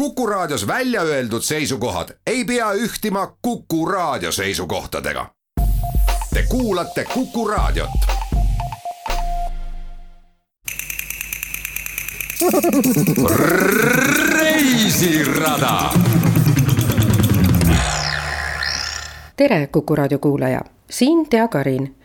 Kuku 0.00 0.26
Raadios 0.26 0.66
välja 0.66 1.02
öeldud 1.02 1.42
seisukohad 1.42 2.08
ei 2.26 2.44
pea 2.44 2.72
ühtima 2.72 3.36
Kuku 3.42 3.86
Raadio 3.86 4.32
seisukohtadega. 4.32 5.26
Te 6.34 6.44
kuulate 6.48 7.04
Kuku 7.14 7.48
Raadiot. 7.48 7.90
reisirada. 14.28 15.90
tere, 19.36 19.66
Kuku 19.66 19.96
Raadio 19.96 20.18
kuulaja, 20.18 20.60
siin 20.90 21.28
Tea 21.28 21.48
Karin 21.48 21.96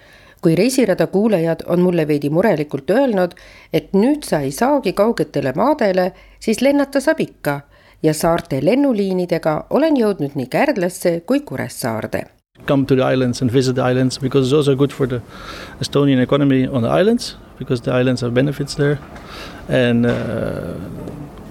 kui 0.42 0.56
reisirada 0.56 1.08
kuulajad 1.08 1.60
on 1.68 1.80
mulle 1.80 2.08
veidi 2.08 2.30
murelikult 2.30 2.90
öelnud, 2.90 3.32
et 3.74 3.94
nüüd 3.94 4.24
sa 4.24 4.40
ei 4.40 4.52
saagi 4.52 4.94
kaugetele 4.94 5.54
maadele, 5.56 6.12
siis 6.40 6.62
lennata 6.62 7.00
saab 7.00 7.20
ikka 7.20 7.62
ja 8.06 8.14
saarte 8.14 8.60
lennuliinidega 8.62 9.56
olen 9.74 9.98
jõudnud 9.98 10.36
nii 10.38 10.50
Kärdlasse 10.52 11.20
kui 11.26 11.42
Kuressaarde. 11.42 12.26
Come 12.68 12.86
to 12.86 12.96
the 12.96 13.06
islands 13.14 13.42
and 13.42 13.54
visit 13.54 13.76
the 13.76 13.84
islands 13.92 14.20
because 14.20 14.48
it's 14.48 14.56
also 14.58 14.76
good 14.76 14.94
for 14.94 15.08
the 15.08 15.22
Estonian 15.82 16.22
economy 16.22 16.68
on 16.68 16.84
the 16.84 16.92
islands 17.02 17.36
because 17.60 17.84
the 17.84 17.92
islands 17.92 18.22
have 18.22 18.34
benefits 18.34 18.76
there 18.76 18.98
and 19.70 20.06
uh, 20.06 20.74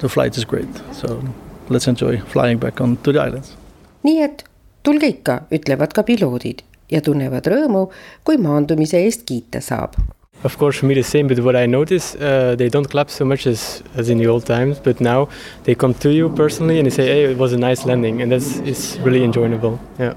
the 0.01 0.09
flight 0.09 0.37
is 0.37 0.45
great, 0.45 0.83
so 0.93 1.21
let's 1.69 1.89
enjoy 1.89 2.19
flying 2.33 2.59
back 2.59 2.81
on 2.81 2.97
to 2.97 3.13
the 3.13 3.21
islands. 3.21 3.57
nii 4.05 4.21
et 4.23 4.45
tulge 4.85 5.09
ikka, 5.09 5.39
ütlevad 5.55 5.95
ka 5.97 6.03
piloodid 6.05 6.61
ja 6.93 7.01
tunnevad 7.01 7.47
rõõmu, 7.49 7.87
kui 8.25 8.37
maandumise 8.37 9.01
eest 9.01 9.25
kiita 9.29 9.63
saab 9.65 9.97
Of 10.45 10.59
course, 10.59 10.79
for 10.79 10.87
me, 10.87 10.95
the 10.95 11.03
same. 11.03 11.27
But 11.27 11.39
what 11.41 11.57
I 11.57 11.67
notice, 11.67 12.15
uh, 12.17 12.55
they 12.57 12.69
don't 12.69 12.89
clap 12.89 13.09
so 13.09 13.25
much 13.25 13.47
as, 13.47 13.83
as 13.97 14.11
in 14.11 14.19
the 14.19 14.27
old 14.27 14.45
times. 14.45 14.79
But 14.79 15.01
now 15.01 15.29
they 15.65 15.75
come 15.75 15.95
to 15.95 16.11
you 16.11 16.29
personally 16.29 16.79
and 16.79 16.87
they 16.87 16.95
say, 16.95 17.07
"Hey, 17.07 17.33
it 17.33 17.39
was 17.39 17.55
a 17.55 17.59
nice 17.59 17.87
landing," 17.87 18.21
and 18.21 18.31
that's 18.31 18.59
is 18.59 18.99
really 19.03 19.25
enjoyable. 19.25 19.79
Yeah. 19.99 20.15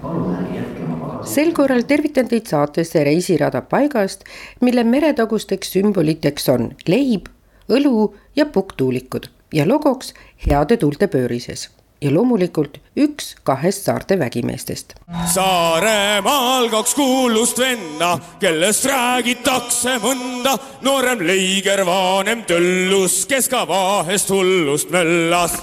sel 1.28 1.52
korral 1.52 1.84
tervitan 1.84 2.28
teid 2.32 2.48
saatesse 2.48 3.04
Reisirada 3.04 3.62
paigast, 3.62 4.24
mille 4.62 4.84
meretagusteks 4.84 5.74
sümboliteks 5.76 6.48
on 6.54 6.70
leib, 6.88 7.28
õlu 7.68 8.14
ja 8.36 8.46
pukktuulikud 8.46 9.28
ja 9.54 9.68
logoks 9.68 10.14
heade 10.46 10.78
tuulte 10.78 11.08
pöörises 11.12 11.68
ja 12.02 12.14
loomulikult 12.14 12.80
üks 12.98 13.36
kahest 13.44 13.88
saarte 13.88 14.20
vägimeestest. 14.20 14.96
Saaremaal 15.34 16.70
kaks 16.74 16.96
kuulust 16.98 17.60
venna, 17.62 18.18
kellest 18.42 18.86
räägitakse 18.90 19.98
mõnda, 20.04 20.58
noorem 20.86 21.26
Leiger, 21.28 21.86
vanem 21.86 22.46
Töllus, 22.50 23.24
kes 23.30 23.50
ka 23.52 23.66
vahest 23.70 24.34
hullust 24.34 24.94
möllas 24.94 25.62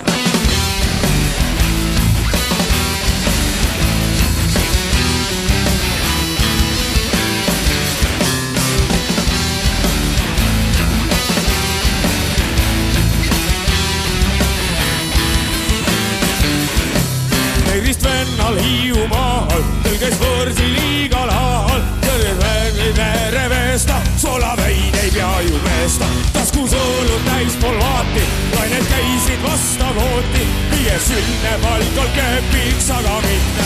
viie 31.14 31.24
sünne 31.26 31.58
palgal 31.62 32.08
kepiks, 32.16 32.90
aga 32.90 33.20
mitte 33.22 33.63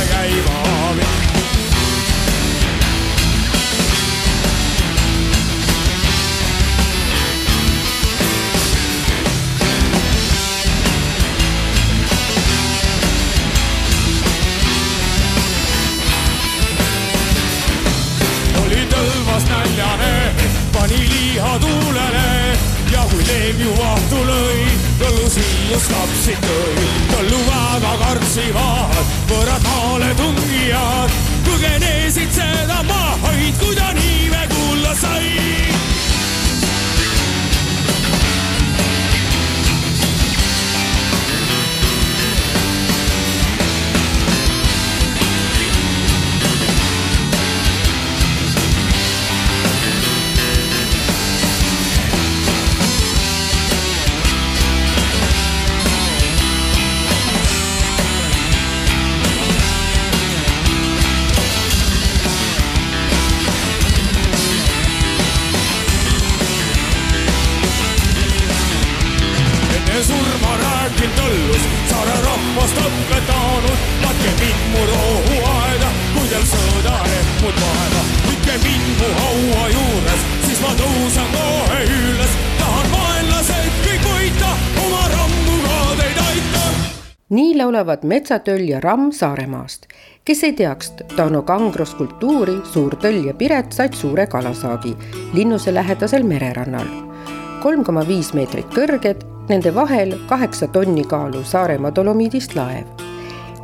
laulavad 87.79 87.99
Metsatöll 88.03 88.69
ja 88.69 88.81
Ramm 88.81 89.13
Saaremaast. 89.13 89.87
kes 90.25 90.45
ei 90.45 90.53
teaks 90.53 90.93
Tauno 91.17 91.43
Kangro 91.43 91.85
skulptuuri 91.85 92.59
Suur 92.65 92.97
töll 92.97 93.25
ja 93.27 93.35
Piret 93.35 93.73
said 93.73 93.93
suure 93.93 94.27
kalasaagi 94.27 94.97
linnuse 95.33 95.75
lähedasel 95.75 96.23
mererannal. 96.23 96.87
kolm 97.63 97.85
koma 97.85 98.07
viis 98.09 98.35
meetrit 98.35 98.67
kõrged, 98.75 99.23
nende 99.49 99.75
vahel 99.75 100.19
kaheksa 100.29 100.67
tonni 100.67 101.05
kaalu 101.05 101.45
Saaremaa 101.45 101.95
dolomiidist 101.95 102.55
laev 102.55 103.08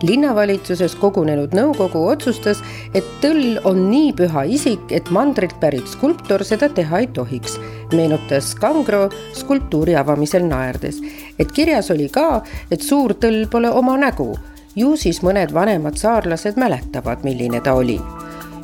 linnavalitsuses 0.06 0.96
kogunenud 1.00 1.54
nõukogu 1.56 2.02
otsustas, 2.12 2.60
et 2.94 3.06
tõll 3.22 3.58
on 3.68 3.86
nii 3.90 4.12
püha 4.18 4.44
isik, 4.56 4.90
et 4.92 5.10
mandrilt 5.14 5.56
pärit 5.62 5.88
skulptor 5.90 6.44
seda 6.46 6.68
teha 6.72 7.04
ei 7.04 7.08
tohiks, 7.14 7.58
meenutas 7.94 8.52
Kangro 8.60 9.06
skulptuuri 9.36 9.96
avamisel 9.96 10.46
naerdes, 10.48 11.00
et 11.38 11.52
kirjas 11.52 11.90
oli 11.94 12.10
ka, 12.12 12.42
et 12.70 12.82
suur 12.82 13.16
tõll 13.20 13.46
pole 13.50 13.70
oma 13.70 13.96
nägu. 13.96 14.34
ju 14.76 14.96
siis 14.96 15.20
mõned 15.22 15.52
vanemad 15.54 15.94
saarlased 15.94 16.56
mäletavad, 16.58 17.22
milline 17.22 17.60
ta 17.62 17.74
oli 17.78 18.00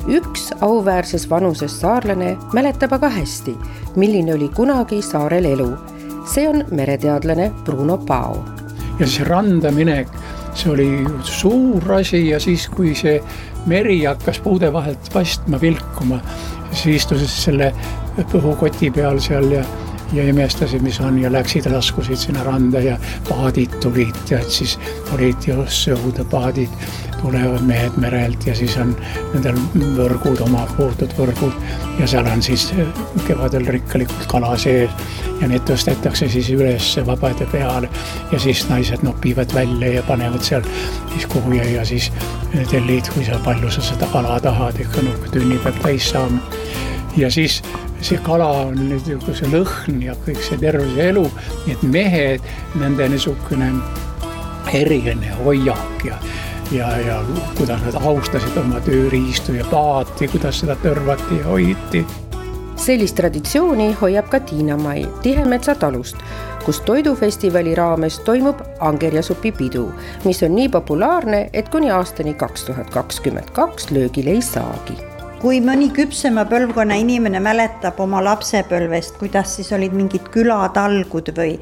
üks 0.09 0.49
auväärses 0.61 1.29
vanuses 1.29 1.73
saarlane 1.81 2.33
mäletab 2.53 2.93
aga 2.97 3.09
hästi, 3.09 3.53
milline 3.95 4.33
oli 4.33 4.49
kunagi 4.49 5.01
saarel 5.01 5.45
elu. 5.45 5.77
see 6.25 6.49
on 6.49 6.65
mereteadlane 6.71 7.51
Bruno 7.65 7.97
Pao. 7.97 8.43
ja 8.99 9.07
siis 9.07 9.27
randa 9.27 9.71
minek 9.71 10.07
see 10.55 10.71
oli 10.71 10.89
suur 11.27 11.93
asi 11.93 12.27
ja 12.29 12.39
siis, 12.39 12.67
kui 12.69 12.95
see 12.97 13.19
meri 13.69 13.99
hakkas 14.03 14.41
puude 14.43 14.71
vahelt 14.73 15.11
paistma, 15.13 15.61
vilkuma, 15.61 16.19
siis 16.71 17.01
istusid 17.03 17.31
selle 17.31 17.71
põhukoti 18.31 18.91
peal 18.95 19.19
seal 19.23 19.49
ja 19.51 19.63
ja 20.11 20.25
imestasid, 20.27 20.81
mis 20.83 20.99
on 20.99 21.19
ja 21.21 21.29
läksid, 21.31 21.69
laskusid 21.71 22.19
sinna 22.19 22.43
randa 22.43 22.81
ja 22.83 22.97
paadid 23.29 23.77
tulid, 23.83 24.17
tead 24.27 24.49
siis 24.51 24.75
olid 25.15 25.47
just 25.47 25.85
sõudepaadid 25.85 26.73
tulevad 27.21 27.63
mehed 27.65 27.97
merelt 28.01 28.45
ja 28.47 28.55
siis 28.55 28.75
on 28.81 28.93
nendel 29.33 29.57
võrgud, 29.97 30.41
oma 30.45 30.65
puutud 30.77 31.13
võrgud. 31.17 31.57
Ja 31.99 32.07
seal 32.09 32.27
on 32.29 32.41
siis 32.43 32.69
kevadel 33.27 33.67
rikkalikult 33.75 34.27
kala 34.31 34.55
sees 34.59 34.93
ja 35.41 35.49
need 35.49 35.65
tõstetakse 35.69 36.29
siis 36.31 36.49
üles 36.53 36.93
vabade 37.07 37.47
peale. 37.51 37.89
Ja 38.31 38.39
siis 38.39 38.63
naised 38.69 39.05
nopivad 39.05 39.53
välja 39.55 39.93
ja 39.97 40.03
panevad 40.07 40.43
seal 40.45 40.65
siis 41.13 41.27
kuhu 41.31 41.55
ja, 41.57 41.67
ja 41.69 41.85
siis 41.85 42.11
tellid, 42.71 43.09
kui 43.13 43.25
sa 43.27 43.39
palju 43.45 43.71
sa 43.71 43.83
seda 43.85 44.09
kala 44.13 44.39
tahad, 44.43 44.79
ikka 44.81 45.05
noh, 45.05 45.29
tünni 45.33 45.59
peab 45.63 45.79
täis 45.85 46.11
saama. 46.11 46.41
ja 47.17 47.31
siis 47.31 47.61
see 48.01 48.17
kala 48.23 48.47
on 48.65 48.77
nüüd 48.89 49.09
see 49.35 49.49
lõhn 49.51 49.99
ja 50.01 50.15
kõik 50.25 50.39
see 50.45 50.57
terve 50.61 50.87
see 50.95 51.09
elu, 51.11 51.25
et 51.69 51.83
mehed, 51.83 52.45
nende 52.79 53.09
niisugune 53.13 53.69
eriline 54.73 55.35
hoiak 55.43 56.05
ja 56.07 56.17
ja, 56.71 56.97
ja 56.97 57.23
kuidas 57.57 57.81
nad 57.85 57.95
austasid 58.05 58.57
oma 58.57 58.79
tööriistu 58.85 59.55
ja 59.57 59.65
paati, 59.71 60.27
kuidas 60.31 60.61
seda 60.63 60.75
tõrvati 60.83 61.39
ja 61.39 61.47
hoiti. 61.49 62.05
sellist 62.81 63.15
traditsiooni 63.15 63.91
hoiab 64.01 64.29
ka 64.29 64.39
Tiina-Mai 64.39 65.05
Tihemetsa 65.21 65.75
talust, 65.75 66.17
kus 66.65 66.81
toidufestivali 66.81 67.75
raames 67.75 68.19
toimub 68.25 68.63
angerjasupi 68.79 69.51
pidu, 69.51 69.91
mis 70.25 70.43
on 70.43 70.55
nii 70.55 70.69
populaarne, 70.69 71.49
et 71.53 71.69
kuni 71.69 71.91
aastani 71.91 72.33
kaks 72.33 72.65
tuhat 72.71 72.89
kakskümmend 72.89 73.53
kaks 73.53 73.91
löögile 73.91 74.31
ei 74.31 74.41
saagi 74.41 75.10
kui 75.41 75.57
mõni 75.63 75.87
küpsema 75.89 76.43
põlvkonna 76.45 76.99
inimene 77.01 77.39
mäletab 77.41 77.97
oma 78.03 78.19
lapsepõlvest, 78.21 79.15
kuidas 79.17 79.55
siis 79.57 79.71
olid 79.73 79.95
mingid 79.97 80.29
külatalgud 80.33 81.31
või 81.37 81.55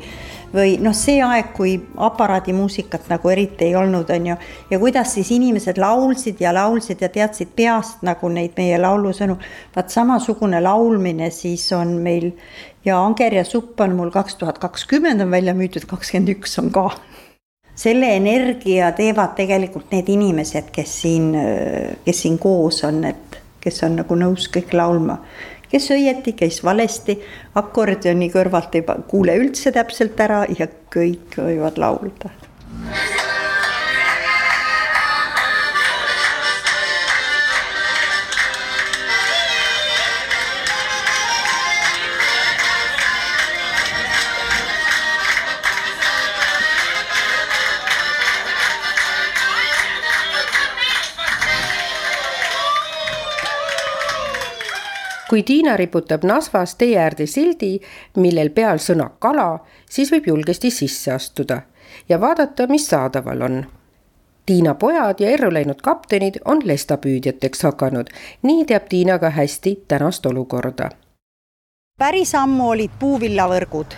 või 0.49 0.79
noh, 0.81 0.95
see 0.97 1.19
aeg, 1.21 1.51
kui 1.53 1.75
aparaadimuusikat 2.01 3.05
nagu 3.11 3.29
eriti 3.29 3.67
ei 3.67 3.75
olnud, 3.77 4.09
on 4.09 4.31
ju, 4.31 4.37
ja 4.71 4.79
kuidas 4.81 5.13
siis 5.13 5.29
inimesed 5.31 5.77
laulsid 5.77 6.41
ja 6.41 6.51
laulsid 6.57 7.03
ja 7.05 7.09
teadsid 7.13 7.53
peast 7.55 8.01
nagu 8.03 8.31
neid 8.33 8.57
meie 8.57 8.79
laulusõnu. 8.81 9.37
vaat 9.75 9.93
samasugune 9.93 10.61
laulmine 10.61 11.29
siis 11.29 11.69
on 11.71 11.93
meil 12.03 12.31
ja 12.85 12.97
Anger 12.97 13.33
ja 13.33 13.45
supp 13.45 13.79
on 13.79 13.95
mul 13.95 14.11
kaks 14.11 14.35
tuhat 14.41 14.57
kakskümmend 14.57 15.21
on 15.21 15.31
välja 15.31 15.53
müüdud, 15.53 15.85
kakskümmend 15.85 16.33
üks 16.33 16.57
on 16.59 16.71
ka 16.73 16.89
selle 17.75 18.09
energia 18.15 18.91
teevad 18.91 19.37
tegelikult 19.37 19.93
need 19.93 20.09
inimesed, 20.09 20.73
kes 20.75 21.01
siin, 21.01 21.29
kes 22.05 22.25
siin 22.25 22.39
koos 22.41 22.83
on, 22.83 23.05
et 23.05 23.38
kes 23.61 23.83
on 23.83 23.99
nagu 24.01 24.15
nõus 24.15 24.49
kõik 24.53 24.73
laulma 24.73 25.19
kes 25.69 25.91
õieti, 25.93 26.33
kes 26.33 26.63
valesti, 26.65 27.19
akordioni 27.61 28.29
kõrvalt 28.33 28.75
ei 28.79 28.85
kuule 29.07 29.37
üldse 29.37 29.71
täpselt 29.71 30.19
ära 30.19 30.43
ja 30.57 30.67
kõik 30.93 31.37
võivad 31.37 31.77
laulda. 31.77 32.33
Kui 55.29 55.43
Tiina 55.43 55.77
riputab 55.77 56.23
Nasvas 56.23 56.75
tee 56.75 56.97
äärde 56.97 57.25
sildi, 57.27 57.79
millel 58.17 58.49
peal 58.49 58.81
sõna 58.81 59.09
kala, 59.19 59.59
siis 59.89 60.11
võib 60.11 60.27
julgesti 60.27 60.71
sisse 60.73 61.13
astuda 61.13 61.61
ja 62.09 62.21
vaadata, 62.21 62.67
mis 62.67 62.87
saadaval 62.89 63.41
on. 63.41 63.59
Tiina 64.45 64.73
pojad 64.73 65.19
ja 65.21 65.29
erru 65.29 65.51
läinud 65.53 65.81
kaptenid 65.85 66.39
on 66.45 66.63
lestapüüdjateks 66.65 67.61
hakanud, 67.63 68.09
nii 68.41 68.65
teab 68.65 68.87
Tiina 68.89 69.19
ka 69.19 69.29
hästi 69.29 69.83
tänast 69.87 70.25
olukorda. 70.25 70.89
päris 71.99 72.35
ammu 72.35 72.69
olid 72.69 72.91
puuvillavõrgud 72.99 73.95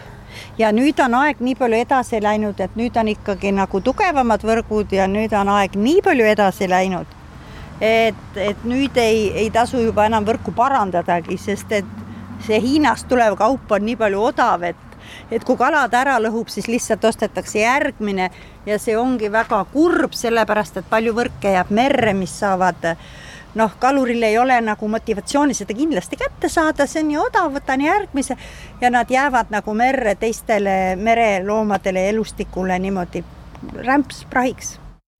ja 0.57 0.71
nüüd 0.71 0.99
on 1.05 1.13
aeg 1.15 1.39
nii 1.39 1.55
palju 1.55 1.77
edasi 1.77 2.21
läinud, 2.23 2.59
et 2.59 2.75
nüüd 2.75 2.97
on 2.97 3.07
ikkagi 3.07 3.51
nagu 3.51 3.81
tugevamad 3.81 4.43
võrgud 4.43 4.91
ja 4.91 5.07
nüüd 5.07 5.33
on 5.33 5.49
aeg 5.49 5.75
nii 5.75 6.01
palju 6.01 6.25
edasi 6.25 6.69
läinud 6.69 7.20
et, 7.81 8.37
et 8.37 8.63
nüüd 8.67 8.97
ei, 9.01 9.31
ei 9.43 9.49
tasu 9.53 9.81
juba 9.81 10.05
enam 10.05 10.25
võrku 10.27 10.53
parandadagi, 10.55 11.37
sest 11.41 11.73
et 11.73 11.99
see 12.45 12.61
Hiinast 12.61 13.09
tulev 13.09 13.35
kaup 13.39 13.71
on 13.71 13.85
nii 13.85 13.97
palju 13.99 14.23
odav, 14.31 14.63
et 14.69 14.87
et 15.31 15.43
kui 15.43 15.57
kalad 15.57 15.93
ära 15.97 16.19
lõhub, 16.21 16.47
siis 16.51 16.67
lihtsalt 16.69 17.03
ostetakse 17.09 17.59
järgmine 17.59 18.29
ja 18.65 18.77
see 18.79 18.93
ongi 18.95 19.31
väga 19.33 19.63
kurb, 19.73 20.13
sellepärast 20.15 20.77
et 20.77 20.87
palju 20.89 21.15
võrke 21.17 21.51
jääb 21.55 21.71
merre, 21.73 22.13
mis 22.15 22.31
saavad 22.39 22.85
noh, 23.55 23.73
kaluril 23.79 24.23
ei 24.23 24.37
ole 24.39 24.59
nagu 24.63 24.87
motivatsiooni 24.87 25.57
seda 25.57 25.75
kindlasti 25.75 26.19
kätte 26.21 26.49
saada, 26.49 26.87
see 26.87 27.01
on 27.03 27.09
nii 27.11 27.19
odav, 27.19 27.49
võtan 27.57 27.83
järgmise 27.83 28.37
ja 28.81 28.93
nad 28.93 29.11
jäävad 29.11 29.51
nagu 29.51 29.73
merre 29.75 30.15
teistele 30.15 30.95
mereloomadele 30.95 32.07
elustikule 32.13 32.79
niimoodi 32.79 33.25
rämps 33.81 34.25
prahiks 34.29 34.77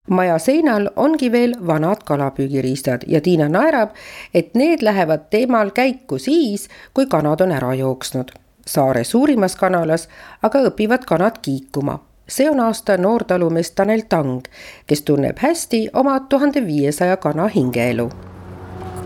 maja 0.10 0.40
seinal 0.40 0.90
ongi 0.96 1.32
veel 1.32 1.56
vanad 1.68 2.04
kalapüügiriistad 2.06 3.02
ja 3.08 3.22
Tiina 3.22 3.50
naerab, 3.50 3.90
et 4.34 4.56
need 4.56 4.82
lähevad 4.82 5.30
teemal 5.30 5.70
käiku 5.72 6.18
siis, 6.20 6.70
kui 6.94 7.06
kanad 7.06 7.42
on 7.42 7.52
ära 7.52 7.74
jooksnud. 7.74 8.32
saare 8.66 9.04
suurimas 9.04 9.56
kanalas 9.56 10.08
aga 10.44 10.60
õpivad 10.70 11.06
kanad 11.06 11.38
kiikuma. 11.42 12.00
see 12.28 12.50
on 12.50 12.60
aasta 12.60 12.98
noortalumees 12.98 13.72
Tanel 13.72 14.02
Tang, 14.10 14.42
kes 14.88 15.02
tunneb 15.02 15.38
hästi 15.38 15.90
oma 15.94 16.20
tuhande 16.20 16.66
viiesaja 16.66 17.18
kana 17.18 17.48
hingeelu. 17.48 18.10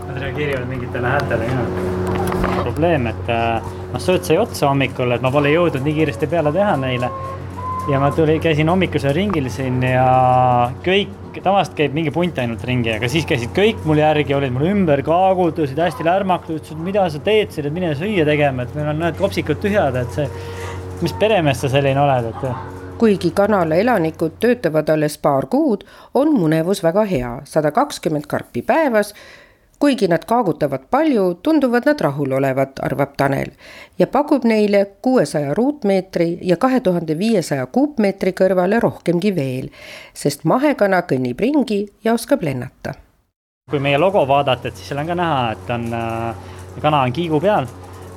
Nad 0.08 0.20
reageerivad 0.20 0.68
mingitele 0.68 1.08
häältele 1.08 1.44
ka. 1.44 2.62
probleem, 2.62 3.06
et 3.06 3.28
äh, 3.28 3.62
noh, 3.92 4.00
sööt 4.00 4.24
sai 4.24 4.38
otsa 4.38 4.68
hommikul, 4.68 5.10
et 5.10 5.22
ma 5.22 5.30
pole 5.30 5.50
jõudnud 5.50 5.82
nii 5.82 5.94
kiiresti 5.94 6.26
peale 6.26 6.52
teha 6.52 6.76
neile 6.76 7.10
ja 7.90 8.00
ma 8.02 8.10
tuli, 8.10 8.38
käisin 8.42 8.68
hommikusel 8.68 9.14
ringil 9.14 9.46
siin 9.52 9.78
ja 9.86 10.06
kõik, 10.84 11.12
tavaliselt 11.38 11.76
käib 11.78 11.94
mingi 11.94 12.10
punt 12.14 12.38
ainult 12.42 12.64
ringi, 12.66 12.90
aga 12.96 13.10
siis 13.10 13.26
käisid 13.28 13.52
kõik 13.54 13.84
mul 13.86 14.00
järgi, 14.02 14.34
olid 14.34 14.54
mul 14.54 14.66
ümber, 14.72 15.02
kaagutasid 15.06 15.78
hästi 15.78 16.06
lärmakad, 16.06 16.56
ütlesid, 16.58 16.80
mida 16.82 17.06
sa 17.12 17.20
teed 17.22 17.54
siin, 17.54 17.68
et 17.68 17.76
mine 17.76 17.92
süüa 17.98 18.26
tegema, 18.26 18.66
et 18.66 18.74
meil 18.78 18.90
on 18.90 19.04
need 19.04 19.20
kopsikud 19.20 19.60
tühjad, 19.62 19.98
et 20.00 20.18
see, 20.18 20.26
mis 21.04 21.14
peremees 21.20 21.62
sa 21.62 21.70
selline 21.70 22.02
oled, 22.02 22.32
et 22.32 22.74
kuigi 22.96 23.30
kanala 23.36 23.76
elanikud 23.76 24.38
töötavad 24.40 24.88
alles 24.94 25.18
paar 25.20 25.46
kuud, 25.52 25.84
on 26.16 26.32
munevus 26.34 26.80
väga 26.82 27.04
hea, 27.06 27.32
sada 27.44 27.70
kakskümmend 27.76 28.26
karpi 28.30 28.64
päevas 28.66 29.12
kuigi 29.78 30.08
nad 30.08 30.24
kaagutavad 30.24 30.86
palju, 30.90 31.34
tunduvad 31.42 31.86
nad 31.86 32.00
rahul 32.00 32.32
olevat, 32.32 32.80
arvab 32.82 33.16
Tanel 33.16 33.52
ja 33.98 34.06
pakub 34.06 34.44
neile 34.44 34.84
kuuesaja 35.02 35.54
ruutmeetri 35.54 36.38
ja 36.42 36.56
kahe 36.56 36.80
tuhande 36.80 37.18
viiesaja 37.18 37.66
kuupmeetri 37.66 38.32
kõrvale 38.32 38.80
rohkemgi 38.80 39.34
veel, 39.36 39.68
sest 40.14 40.44
mahekana 40.44 41.02
kõnnib 41.10 41.40
ringi 41.40 41.86
ja 42.04 42.14
oskab 42.14 42.42
lennata. 42.42 42.94
kui 43.70 43.78
meie 43.78 43.98
logo 43.98 44.28
vaadata, 44.28 44.68
et 44.68 44.76
siis 44.76 44.88
seal 44.88 45.00
on 45.02 45.06
ka 45.06 45.14
näha, 45.14 45.52
et 45.52 45.70
on 45.74 45.86
äh,, 45.94 46.34
kana 46.82 47.00
on 47.02 47.12
kiigu 47.12 47.40
peal, 47.40 47.66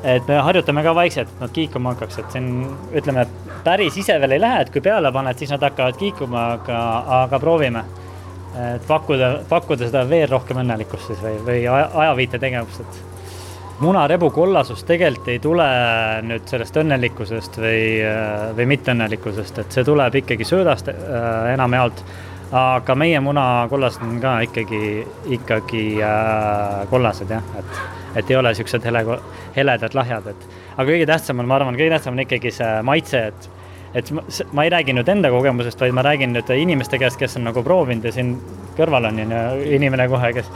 et 0.03 0.27
me 0.27 0.35
harjutame 0.45 0.83
ka 0.83 0.93
vaikselt, 0.95 1.27
et 1.27 1.39
nad 1.41 1.51
kiikuma 1.51 1.95
hakkaks, 1.95 2.19
et 2.19 2.35
see 2.35 2.41
on, 2.43 2.77
ütleme, 2.95 3.25
päris 3.63 3.97
ise 3.97 4.19
veel 4.21 4.37
ei 4.37 4.41
lähe, 4.41 4.61
et 4.61 4.69
kui 4.69 4.81
peale 4.81 5.11
paned, 5.11 5.41
siis 5.41 5.49
nad 5.51 5.65
hakkavad 5.65 5.97
kiikuma, 5.97 6.45
aga, 6.59 6.83
aga 7.23 7.39
proovime 7.41 7.83
et 8.57 8.87
pakkuda, 8.87 9.29
pakkuda 9.49 9.89
seda 9.89 10.05
veel 10.09 10.29
rohkem 10.31 10.63
õnnelikkust 10.63 11.11
siis 11.11 11.21
või, 11.21 11.37
või 11.45 11.61
ajaviite 11.69 12.39
tegevust, 12.41 12.81
et 12.81 13.09
munarebu 13.79 14.29
kollasus 14.35 14.83
tegelikult 14.87 15.29
ei 15.31 15.39
tule 15.43 15.67
nüüd 16.25 16.47
sellest 16.49 16.79
õnnelikkusest 16.81 17.59
või, 17.61 17.83
või 18.57 18.65
mitteõnnelikkusest, 18.73 19.61
et 19.61 19.77
see 19.77 19.85
tuleb 19.87 20.19
ikkagi 20.21 20.47
söödast 20.47 20.91
äh, 20.91 21.53
enamjaolt. 21.53 22.03
aga 22.51 22.95
meie 22.97 23.19
munakollased 23.21 24.01
on 24.01 24.15
ka 24.21 24.39
ikkagi, 24.41 25.05
ikkagi 25.37 25.83
äh, 26.01 26.87
kollased 26.89 27.29
jah, 27.29 27.43
et, 27.59 27.81
et 28.17 28.31
ei 28.31 28.35
ole 28.35 28.55
siuksed 28.57 28.83
hele, 28.89 29.03
heledad 29.55 29.93
lahjad, 29.93 30.31
et 30.33 30.47
aga 30.75 30.87
kõige 30.89 31.05
tähtsam 31.05 31.39
on, 31.39 31.45
ma 31.45 31.59
arvan, 31.59 31.77
kõige 31.77 31.93
tähtsam 31.93 32.17
on 32.17 32.23
ikkagi 32.25 32.51
see 32.51 32.71
maitse, 32.83 33.21
et 33.29 33.49
et 33.93 34.11
ma, 34.13 34.23
ma 34.53 34.65
ei 34.65 34.73
räägi 34.73 34.93
nüüd 34.93 35.09
enda 35.09 35.31
kogemusest, 35.33 35.79
vaid 35.81 35.95
ma 35.97 36.03
räägin 36.05 36.35
nüüd 36.35 36.51
inimeste 36.55 36.99
käest, 37.01 37.19
kes 37.19 37.39
on 37.39 37.47
nagu 37.49 37.63
proovinud 37.65 38.05
ja 38.05 38.13
siin 38.13 38.35
kõrval 38.77 39.09
on 39.09 39.19
inimene 39.19 40.07
kohe, 40.11 40.33
kes 40.37 40.51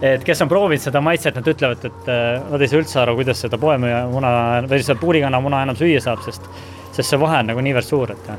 et 0.00 0.22
kes 0.24 0.40
on 0.44 0.48
proovinud 0.48 0.82
seda 0.82 1.02
maitset, 1.04 1.36
nad 1.36 1.48
ütlevad, 1.52 1.82
et 1.84 2.08
äh, 2.08 2.38
nad 2.50 2.62
ei 2.62 2.70
saa 2.70 2.80
üldse 2.80 3.02
aru, 3.02 3.18
kuidas 3.18 3.42
seda 3.44 3.60
poemüüja 3.60 4.06
muna 4.12 4.30
või 4.68 4.80
seda 4.84 4.96
puurikana 5.00 5.42
muna 5.44 5.64
enam 5.66 5.76
süüa 5.78 6.00
saab, 6.04 6.22
sest, 6.24 6.46
sest 6.96 7.04
see 7.04 7.20
vahe 7.20 7.42
on 7.42 7.52
nagu 7.52 7.64
niivõrd 7.64 7.86
suur, 7.86 8.14
et 8.14 8.30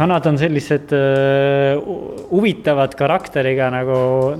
kanad 0.00 0.26
on 0.30 0.38
sellised 0.40 0.94
uh, 0.96 1.80
huvitavad 2.30 2.94
karakteriga 2.96 3.66
nagu 3.74 3.96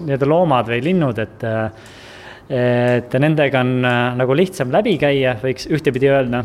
nii-öelda 0.06 0.28
loomad 0.30 0.70
või 0.70 0.78
linnud, 0.86 1.18
et 1.20 1.44
uh, 1.48 1.96
et 2.50 3.12
nendega 3.22 3.60
on 3.62 3.76
nagu 4.18 4.34
lihtsam 4.34 4.72
läbi 4.74 4.96
käia, 4.98 5.36
võiks 5.38 5.68
ühtepidi 5.70 6.08
öelda 6.10 6.40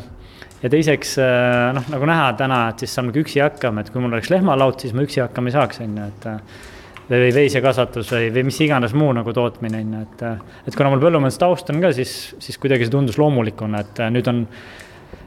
ja 0.64 0.72
teiseks 0.72 1.18
äh, 1.22 1.74
noh, 1.76 1.90
nagu 1.94 2.08
näha 2.10 2.30
täna, 2.40 2.62
et 2.72 2.84
siis 2.84 2.96
saame 2.96 3.14
ka 3.16 3.22
üksi 3.24 3.44
hakkama, 3.44 3.84
et 3.84 3.92
kui 3.94 4.04
mul 4.04 4.16
oleks 4.16 4.32
lehmalaut, 4.34 4.82
siis 4.82 4.96
ma 4.96 5.06
üksi 5.06 5.24
hakkama 5.24 5.52
ei 5.52 5.58
saaks, 5.58 5.82
on 5.84 6.00
ju, 6.00 6.08
et 6.14 6.30
äh, 6.32 6.64
või 7.10 7.30
veisekasvatus 7.36 8.10
või, 8.16 8.32
või 8.34 8.48
mis 8.48 8.62
iganes 8.66 8.96
muu 8.98 9.12
nagu 9.16 9.36
tootmine, 9.36 9.84
on 9.84 9.94
ju, 9.98 10.08
et 10.08 10.26
äh, 10.26 10.58
et 10.66 10.78
kuna 10.78 10.94
mul 10.94 11.04
põllumajandustaust 11.04 11.70
on 11.74 11.84
ka, 11.84 11.94
siis, 11.98 12.18
siis 12.42 12.60
kuidagi 12.62 12.88
see 12.88 12.96
tundus 12.96 13.20
loomulikuna, 13.22 13.84
et 13.86 14.04
nüüd 14.16 14.32
on 14.32 14.46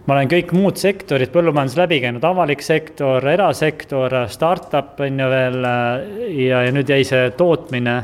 ma 0.08 0.16
olen 0.16 0.30
kõik 0.30 0.54
muud 0.56 0.78
sektorid 0.80 1.30
põllumajandus 1.34 1.76
läbi 1.76 2.00
käinud, 2.00 2.24
avalik 2.24 2.64
sektor, 2.64 3.24
erasektor, 3.28 4.14
startup 4.32 4.96
on 5.04 5.20
ju 5.20 5.28
veel 5.28 5.68
ja, 5.68 6.62
ja 6.64 6.72
nüüd 6.72 6.88
jäi 6.88 7.04
see 7.06 7.28
tootmine 7.36 7.98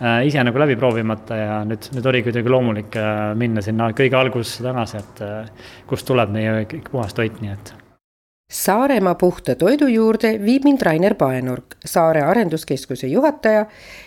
ise 0.00 0.44
nagu 0.44 0.60
läbi 0.60 0.76
proovimata 0.76 1.36
ja 1.40 1.56
nüüd, 1.64 1.88
nüüd 1.96 2.06
oli 2.10 2.22
kuidagi 2.26 2.52
loomulik 2.52 2.96
äh, 3.00 3.32
minna 3.38 3.64
sinna 3.64 3.90
kõige 3.96 4.18
algusesse 4.18 4.64
tagasi, 4.66 5.00
et 5.00 5.22
äh, 5.24 5.72
kust 5.88 6.06
tuleb 6.08 6.32
meie 6.34 6.64
kõik 6.68 6.90
puhas 6.92 7.16
toit, 7.16 7.40
nii 7.40 7.52
et 7.54 7.74
Saaremaa 8.52 9.16
puhta 9.18 9.56
toidu 9.58 9.88
juurde 9.90 10.36
viib 10.38 10.68
mind 10.68 10.84
Rainer 10.86 11.16
Paenurk, 11.18 11.74
Saare 11.84 12.20
Arenduskeskuse 12.22 13.08
juhataja 13.10 13.64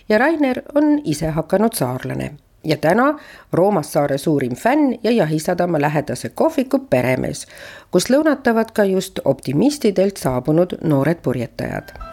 ja 0.10 0.20
Rainer 0.22 0.62
on 0.80 1.02
ise 1.04 1.34
hakanud 1.36 1.76
saarlane 1.76 2.30
ja 2.64 2.78
täna 2.78 3.20
Roomas 3.54 3.94
saare 3.94 4.18
suurim 4.18 4.56
fänn 4.56 4.96
ja 5.04 5.12
Jahisadama 5.12 5.82
lähedase 5.82 6.30
kohviku 6.30 6.80
peremees, 6.90 7.48
kus 7.92 8.10
lõunatavad 8.10 8.72
ka 8.74 8.84
just 8.84 9.20
optimistidelt 9.26 10.18
saabunud 10.18 10.78
noored 10.84 11.20
purjetajad. 11.24 12.09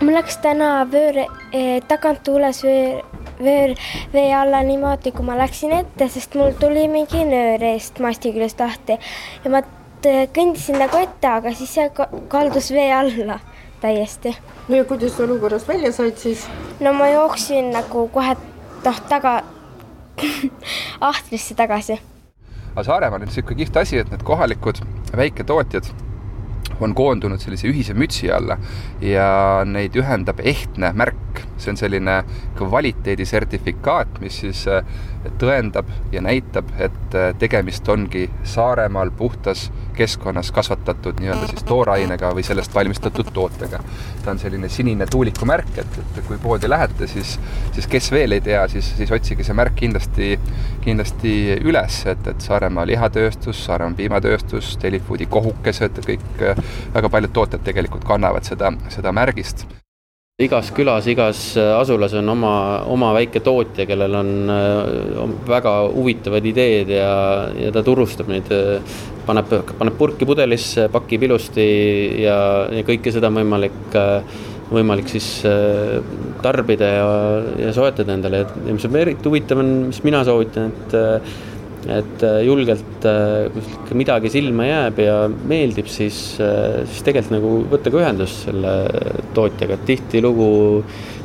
Mul 0.00 0.14
läks 0.14 0.36
täna 0.42 0.84
vöör 0.84 1.16
eh, 1.52 1.82
tagant 1.88 2.22
tuules 2.24 2.64
vöör, 2.64 3.02
vöör 3.38 3.74
vee 4.12 4.34
alla 4.34 4.62
niimoodi, 4.62 5.12
kui 5.12 5.24
ma 5.24 5.36
läksin 5.38 5.72
ette, 5.72 6.08
sest 6.08 6.34
mul 6.34 6.52
tuli 6.60 6.88
mingi 6.88 7.24
nöör 7.24 7.62
eest 7.72 7.98
masti 8.04 8.32
küljest 8.32 8.60
lahti 8.60 8.98
ja 9.44 9.50
ma 9.50 9.62
kõndisin 10.06 10.78
nagu 10.78 11.00
ette, 11.02 11.28
aga 11.28 11.52
siis 11.56 11.72
see 11.74 11.88
kaldus 12.28 12.70
vee 12.74 12.90
alla 12.94 13.40
täiesti. 13.80 14.36
no 14.68 14.76
ja 14.76 14.84
kuidas 14.84 15.16
sa 15.16 15.24
olukorrast 15.24 15.68
välja 15.68 15.92
said 15.92 16.16
siis? 16.16 16.48
no 16.80 16.92
ma 16.92 17.08
jooksin 17.08 17.70
nagu 17.72 18.08
kohe 18.08 18.36
noh, 18.84 19.00
taga 19.08 19.42
ahtrisse 21.00 21.54
tagasi. 21.54 22.00
aga 22.74 22.84
Saaremaal 22.84 23.20
on 23.20 23.28
niisugune 23.28 23.64
kihvt 23.64 23.76
asi, 23.76 23.98
et 23.98 24.10
need 24.10 24.22
kohalikud 24.22 24.82
väiketootjad 25.16 26.05
on 26.80 26.94
koondunud 26.94 27.40
sellise 27.42 27.68
ühise 27.70 27.94
mütsi 27.94 28.30
alla 28.32 28.58
ja 29.00 29.28
neid 29.68 29.96
ühendab 29.96 30.40
ehtne 30.44 30.92
märk. 30.92 31.25
See 31.58 31.72
on 31.72 31.76
selline 31.80 32.16
kvaliteedisertifikaat, 32.58 34.20
mis 34.20 34.40
siis 34.44 34.66
äh, 34.68 34.84
tõendab 35.40 35.88
ja 36.12 36.22
näitab, 36.24 36.68
et 36.78 37.14
äh, 37.14 37.32
tegemist 37.38 37.88
ongi 37.88 38.26
Saaremaal 38.44 39.10
puhtas 39.16 39.70
keskkonnas 39.96 40.52
kasvatatud 40.52 41.20
nii-öelda 41.20 41.48
siis 41.50 41.64
toorainega 41.66 42.30
või 42.36 42.44
sellest 42.46 42.74
valmistatud 42.74 43.30
tootega. 43.32 43.80
ta 44.24 44.30
on 44.30 44.38
selline 44.38 44.68
sinine 44.68 45.06
tuuliku 45.06 45.46
märk, 45.46 45.70
et, 45.78 45.98
et 46.02 46.20
kui 46.26 46.38
poodi 46.42 46.68
lähete, 46.68 47.06
siis, 47.06 47.38
siis 47.72 47.86
kes 47.86 48.10
veel 48.12 48.36
ei 48.36 48.40
tea, 48.40 48.66
siis, 48.68 48.92
siis 48.96 49.12
otsige 49.12 49.44
see 49.46 49.56
märk 49.56 49.78
kindlasti, 49.78 50.34
kindlasti 50.84 51.32
üles, 51.64 52.02
et, 52.06 52.26
et 52.26 52.40
Saaremaa 52.50 52.86
lihatööstus, 52.86 53.64
Saaremaa 53.64 53.96
piimatööstus, 53.96 54.76
Delifoodi 54.82 55.26
kohukesed, 55.30 56.04
kõik 56.06 56.44
väga 56.94 57.10
paljud 57.10 57.32
tooted 57.32 57.66
tegelikult 57.66 58.04
kannavad 58.04 58.44
seda, 58.44 58.72
seda 58.92 59.14
märgist 59.16 59.66
igas 60.36 60.68
külas, 60.76 61.06
igas 61.08 61.38
asulas 61.56 62.12
on 62.20 62.28
oma, 62.28 62.50
oma 62.92 63.14
väike 63.16 63.40
tootja, 63.40 63.86
kellel 63.88 64.12
on 64.20 64.50
väga 65.48 65.70
huvitavad 65.94 66.44
ideed 66.44 66.92
ja, 66.92 67.14
ja 67.56 67.70
ta 67.72 67.80
turustab 67.80 68.28
neid, 68.28 68.52
paneb, 69.24 69.54
paneb 69.78 69.96
purki 69.96 70.28
pudelisse, 70.28 70.90
pakib 70.92 71.24
ilusti 71.24 71.64
ja, 72.20 72.36
ja 72.68 72.84
kõike 72.84 73.14
seda 73.16 73.32
on 73.32 73.40
võimalik, 73.40 73.96
võimalik 74.68 75.08
siis 75.08 75.30
tarbida 76.44 76.92
ja, 76.98 77.10
ja 77.62 77.72
soetada 77.72 78.18
endale, 78.18 78.44
et 78.44 78.54
mis 78.68 78.84
on 78.84 79.00
eriti 79.06 79.32
huvitav, 79.32 79.64
on, 79.64 79.74
mis 79.88 80.04
mina 80.04 80.20
soovitan, 80.28 80.68
et 80.68 81.00
et 81.86 82.22
äh, 82.26 82.40
julgelt 82.46 83.04
äh, 83.06 83.94
midagi 83.94 84.30
silma 84.32 84.66
jääb 84.66 84.98
ja 85.04 85.16
meeldib, 85.28 85.88
siis, 85.90 86.18
äh, 86.42 86.82
siis 86.88 87.04
tegelikult 87.06 87.36
nagu 87.36 87.52
võttage 87.70 88.00
ühendust 88.00 88.48
selle 88.48 88.72
tootjaga, 89.36 89.78
et 89.78 89.86
tihtilugu, 89.92 90.48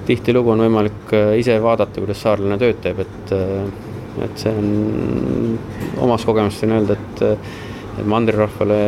tihtilugu 0.10 0.54
on 0.54 0.66
võimalik 0.68 1.16
ise 1.40 1.58
vaadata, 1.64 2.04
kuidas 2.04 2.22
saarlane 2.22 2.60
tööd 2.62 2.82
teeb, 2.84 3.02
et, 3.06 3.36
et 4.28 4.40
see 4.44 4.54
on 4.54 5.58
omast 6.06 6.30
kogemust 6.30 6.66
võin 6.66 6.78
öelda, 6.80 6.98
et 7.00 8.06
mandrirahvale 8.08 8.80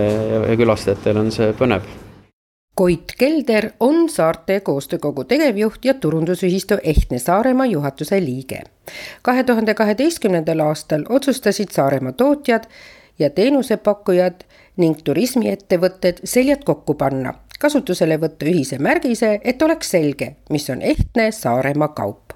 ja 0.49 0.55
külastajatele 0.59 1.25
on 1.25 1.33
see 1.33 1.51
põnev 1.57 2.02
Koit 2.75 3.03
Kelder 3.17 3.69
on 3.79 4.09
saarte 4.09 4.59
koostöökogu 4.59 5.23
tegevjuht 5.23 5.85
ja 5.85 5.93
turundusühistu 5.93 6.77
Ehtne 6.83 7.19
Saaremaa 7.19 7.65
juhatuse 7.65 8.21
liige. 8.21 8.61
kahe 9.21 9.43
tuhande 9.43 9.73
kaheteistkümnendal 9.73 10.59
aastal 10.59 11.03
otsustasid 11.09 11.67
Saaremaa 11.71 12.11
tootjad 12.11 12.63
ja 13.19 13.29
teenusepakkujad 13.29 14.41
ning 14.77 14.97
turismiettevõtted 15.03 16.23
seljad 16.23 16.63
kokku 16.65 16.93
panna, 16.93 17.33
kasutusele 17.59 18.17
võtta 18.17 18.49
ühise 18.49 18.79
märgise, 18.79 19.39
et 19.43 19.61
oleks 19.61 19.91
selge, 19.91 20.35
mis 20.49 20.69
on 20.69 20.81
ehtne 20.81 21.31
Saaremaa 21.31 21.87
kaup. 21.87 22.33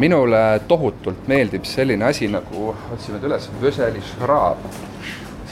minule 0.00 0.60
tohutult 0.68 1.28
meeldib 1.28 1.64
selline 1.64 2.04
asi 2.04 2.28
nagu, 2.28 2.74
otsime 2.92 3.18
ta 3.18 3.26
üles, 3.26 3.50
Vöseli 3.60 4.00
šraab. 4.00 4.58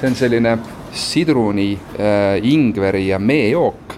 see 0.00 0.08
on 0.08 0.14
selline 0.14 0.58
sidruni 0.92 1.72
äh,, 1.74 2.40
ingveri 2.42 3.08
ja 3.08 3.18
meejook 3.18 3.97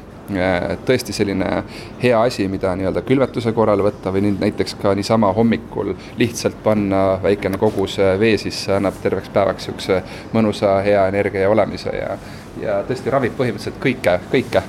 tõesti 0.86 1.12
selline 1.12 1.62
hea 2.02 2.22
asi, 2.22 2.46
mida 2.48 2.72
nii-öelda 2.76 3.02
külmetuse 3.06 3.52
korral 3.52 3.82
võtta 3.84 4.12
või 4.12 4.24
nüüd 4.26 4.40
näiteks 4.42 4.76
ka 4.80 4.94
niisama 4.94 5.32
hommikul 5.36 5.94
lihtsalt 6.18 6.58
panna 6.64 7.18
väikene 7.22 7.58
kogus 7.58 7.98
äh, 7.98 8.16
vee 8.20 8.38
sisse, 8.38 8.74
annab 8.76 8.98
terveks 9.02 9.28
päevaks 9.34 9.68
niisuguse 9.68 10.02
mõnusa 10.32 10.78
hea 10.84 11.06
energia 11.08 11.50
olemise 11.50 11.94
ja, 11.96 12.16
ja 12.62 12.80
tõesti 12.88 13.12
ravib 13.12 13.36
põhimõtteliselt 13.38 13.80
kõike, 13.82 14.18
kõike. 14.32 14.62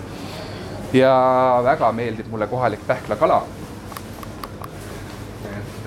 ja 0.93 1.15
väga 1.63 1.91
meeldib 1.91 2.29
mulle 2.31 2.47
kohalik 2.47 2.85
pähklakala. 2.87 3.41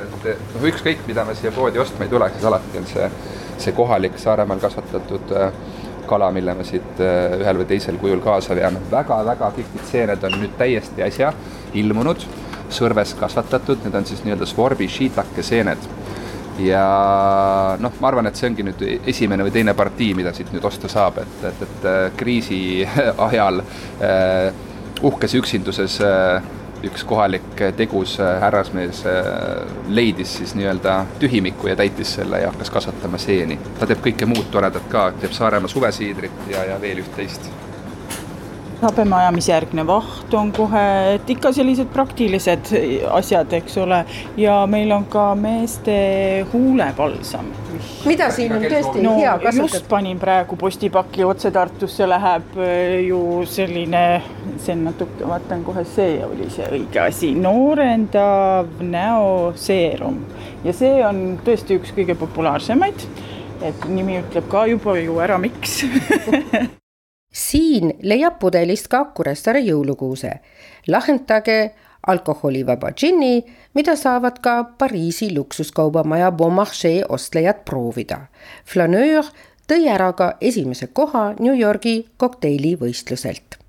et, 0.04 0.26
noh, 0.54 0.68
ükskõik, 0.68 1.06
mida 1.06 1.24
me 1.24 1.34
siia 1.34 1.52
poodi 1.52 1.78
ostma 1.78 2.04
ei 2.04 2.10
tule, 2.10 2.28
siis 2.30 2.44
alati 2.44 2.78
on 2.78 2.86
see, 2.86 3.10
see 3.58 3.72
kohalik 3.72 4.18
Saaremaal 4.18 4.60
kasvatatud 4.60 5.32
äh, 5.36 5.52
kala, 6.08 6.30
mille 6.34 6.54
me 6.54 6.64
siit 6.66 7.00
äh, 7.02 7.36
ühel 7.40 7.60
või 7.60 7.68
teisel 7.70 7.98
kujul 8.00 8.22
kaasa 8.24 8.56
veame 8.56 8.82
väga,. 8.90 9.18
väga-väga 9.24 9.50
kihvtid 9.58 9.86
seened 9.90 10.24
on 10.24 10.38
nüüd 10.40 10.56
täiesti 10.58 11.04
äsja 11.04 11.32
ilmunud, 11.74 12.24
sõrves 12.74 13.14
kasvatatud, 13.18 13.84
need 13.84 13.94
on 13.94 14.06
siis 14.08 14.24
nii-öelda 14.24 14.48
svorbi 14.48 14.88
shiitake 14.88 15.42
seened. 15.42 15.88
ja 16.62 16.84
noh, 17.82 17.94
ma 18.00 18.08
arvan, 18.08 18.28
et 18.30 18.38
see 18.38 18.46
ongi 18.46 18.62
nüüd 18.62 18.82
esimene 19.10 19.42
või 19.42 19.54
teine 19.54 19.74
partii, 19.74 20.12
mida 20.14 20.32
siit 20.32 20.52
nüüd 20.54 20.64
osta 20.64 20.88
saab, 20.88 21.18
et, 21.18 21.40
et, 21.50 21.64
et 21.66 21.88
äh, 21.90 22.04
kriisi 22.16 22.60
ajal 23.28 23.58
äh, 23.60 24.52
uhkes 25.02 25.34
üksinduses 25.40 25.98
äh, 26.00 26.42
üks 26.90 27.04
kohalik 27.08 27.62
tegus 27.76 28.18
äh, 28.20 28.36
härrasmees 28.40 29.04
äh, 29.06 29.24
leidis 29.88 30.36
siis 30.38 30.54
nii-öelda 30.58 30.96
tühimiku 31.22 31.70
ja 31.70 31.76
täitis 31.76 32.14
selle 32.18 32.40
ja 32.44 32.52
hakkas 32.52 32.70
kasvatama 32.70 33.18
seeni. 33.18 33.58
ta 33.78 33.86
teeb 33.86 34.02
kõike 34.04 34.28
muud 34.30 34.50
toredat 34.52 34.88
ka, 34.92 35.10
teeb 35.20 35.32
Saaremaa 35.36 35.70
suvesiidrit 35.70 36.50
ja, 36.50 36.64
ja 36.72 36.80
veel 36.80 37.04
üht-teist 37.04 37.50
habemajamisjärgne 38.82 39.86
vaht 39.86 40.34
on 40.34 40.52
kohe, 40.52 40.82
et 41.14 41.30
ikka 41.30 41.52
sellised 41.54 41.90
praktilised 41.94 42.72
asjad, 43.12 43.52
eks 43.58 43.78
ole, 43.82 44.00
ja 44.40 44.56
meil 44.70 44.92
on 44.94 45.06
ka 45.10 45.26
meeste 45.38 45.96
huulepalsam. 46.52 47.50
mida 48.06 48.30
siin 48.30 48.52
on 48.56 48.64
tõesti 48.64 49.02
no, 49.02 49.16
hea 49.18 49.32
kasutada? 49.38 49.68
just 49.68 49.88
panin 49.88 50.20
praegu 50.20 50.56
postipaki 50.56 51.24
otse 51.24 51.50
Tartusse, 51.54 52.06
läheb 52.08 52.58
äh, 52.58 53.00
ju 53.06 53.20
selline, 53.46 54.04
see 54.58 54.76
on 54.76 54.86
natuke, 54.90 55.26
vaatan 55.28 55.64
kohe, 55.66 55.84
see 55.88 56.18
oli 56.26 56.50
see 56.52 56.68
õige 56.78 57.02
asi, 57.06 57.34
noorendav 57.38 58.80
näoseerum. 58.82 60.22
Ja 60.64 60.72
see 60.76 61.02
on 61.06 61.40
tõesti 61.44 61.78
üks 61.78 61.92
kõige 61.96 62.16
populaarsemaid. 62.18 63.06
Et 63.64 63.84
nimi 63.88 64.18
ütleb 64.20 64.48
ka 64.52 64.66
juba 64.68 64.96
ju 64.98 65.20
ära, 65.24 65.38
miks 65.40 65.84
siin 67.34 67.96
leiab 68.02 68.38
pudelist 68.38 68.88
ka 68.88 69.04
Kuressaare 69.14 69.60
jõulukuuse. 69.66 70.32
lahendage 70.88 71.74
alkoholivaba 72.06 72.92
džinni, 72.92 73.44
mida 73.74 73.96
saavad 73.96 74.38
ka 74.44 74.64
Pariisi 74.78 75.34
luksuskaubamaja 75.34 76.30
Bon 76.30 76.52
Marché 76.52 77.02
ostlejad 77.08 77.64
proovida. 77.64 78.26
Flaneur 78.64 79.24
tõi 79.68 79.88
ära 79.88 80.12
ka 80.12 80.34
esimese 80.40 80.86
koha 80.86 81.34
New 81.40 81.58
Yorgi 81.58 82.06
kokteilivõistluselt 82.16 83.64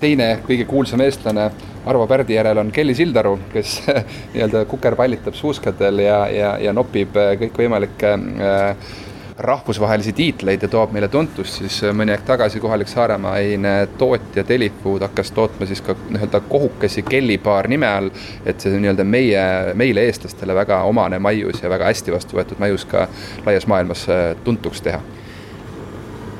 teine 0.00 0.28
kõige 0.46 0.62
kuulsam 0.68 1.02
eestlane 1.02 1.48
Arvo 1.88 2.06
Pärdi 2.06 2.36
järel 2.36 2.60
on 2.62 2.70
Kelly 2.74 2.94
Sildaru, 2.94 3.34
kes 3.52 3.80
nii-öelda 4.32 4.64
kukerpallitab 4.70 5.34
suuskadel 5.34 6.04
ja, 6.04 6.18
ja, 6.30 6.52
ja 6.62 6.74
nopib 6.76 7.18
kõikvõimalikke 7.42 8.12
äh, 8.14 8.92
rahvusvahelisi 9.38 10.12
tiitleid 10.12 10.62
ja 10.62 10.68
toob 10.68 10.90
meile 10.92 11.08
tuntust, 11.08 11.60
siis 11.60 11.76
mõni 11.94 12.10
aeg 12.10 12.24
tagasi 12.26 12.60
kohalik 12.60 12.90
Saaremaa-aine 12.90 13.74
tootja 13.98 14.42
Delifood 14.48 15.04
hakkas 15.06 15.30
tootma 15.36 15.66
siis 15.66 15.82
ka 15.84 15.94
nii-öelda 16.08 16.40
kohukesi 16.48 17.04
kellipaar 17.06 17.68
nime 17.70 17.86
all, 17.86 18.10
et 18.46 18.58
see 18.60 18.74
nii-öelda 18.74 19.06
meie, 19.06 19.44
meile, 19.78 20.08
eestlastele 20.10 20.56
väga 20.58 20.80
omane 20.90 21.20
maius 21.22 21.62
ja 21.62 21.70
väga 21.70 21.86
hästi 21.92 22.14
vastu 22.16 22.40
võetud 22.40 22.58
maius 22.58 22.86
ka 22.90 23.06
laias 23.46 23.68
maailmas 23.70 24.08
äh, 24.10 24.32
tuntuks 24.44 24.82
teha. 24.82 25.00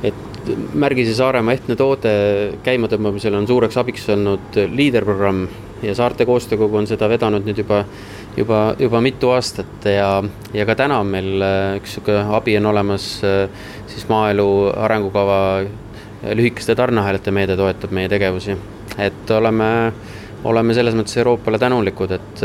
et 0.02 0.52
märgise 0.74 1.14
Saaremaa 1.14 1.54
ehtne 1.54 1.76
toode 1.76 2.10
käimatõmbamisel 2.66 3.34
on 3.38 3.46
suureks 3.46 3.78
abiks 3.78 4.08
olnud 4.10 4.58
liiderprogramm 4.74 5.46
ja 5.82 5.94
Saarte 5.94 6.26
Koostöökogu 6.26 6.76
on 6.76 6.86
seda 6.86 7.08
vedanud 7.08 7.46
nüüd 7.46 7.62
juba 7.62 7.84
juba, 8.38 8.60
juba 8.78 9.00
mitu 9.04 9.32
aastat 9.34 9.86
ja, 9.90 10.22
ja 10.54 10.66
ka 10.68 10.76
täna 10.78 11.00
on 11.02 11.10
meil 11.12 11.42
äh, 11.42 11.76
üks 11.80 11.96
sihuke 11.96 12.16
abi 12.38 12.56
on 12.60 12.70
olemas 12.70 13.10
äh, 13.26 13.48
siis 13.90 14.06
maaelu 14.10 14.48
arengukava 14.76 15.40
lühikeste 16.34 16.74
tarneahelate 16.78 17.32
meede 17.34 17.56
toetab 17.58 17.92
meie 17.94 18.10
tegevusi, 18.10 18.56
et 18.98 19.30
oleme, 19.30 19.70
oleme 20.50 20.74
selles 20.74 20.96
mõttes 20.98 21.14
Euroopale 21.20 21.60
tänulikud, 21.62 22.14
et, 22.16 22.42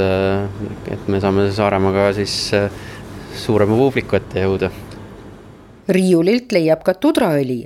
et 0.94 1.08
me 1.10 1.22
saame 1.22 1.48
Saaremaaga 1.50 2.12
siis 2.14 2.36
suurema 3.34 3.74
publiku 3.78 4.20
ette 4.20 4.46
jõuda. 4.46 4.70
riiulilt 5.90 6.54
leiab 6.54 6.84
ka 6.86 6.94
tudraõli, 6.94 7.64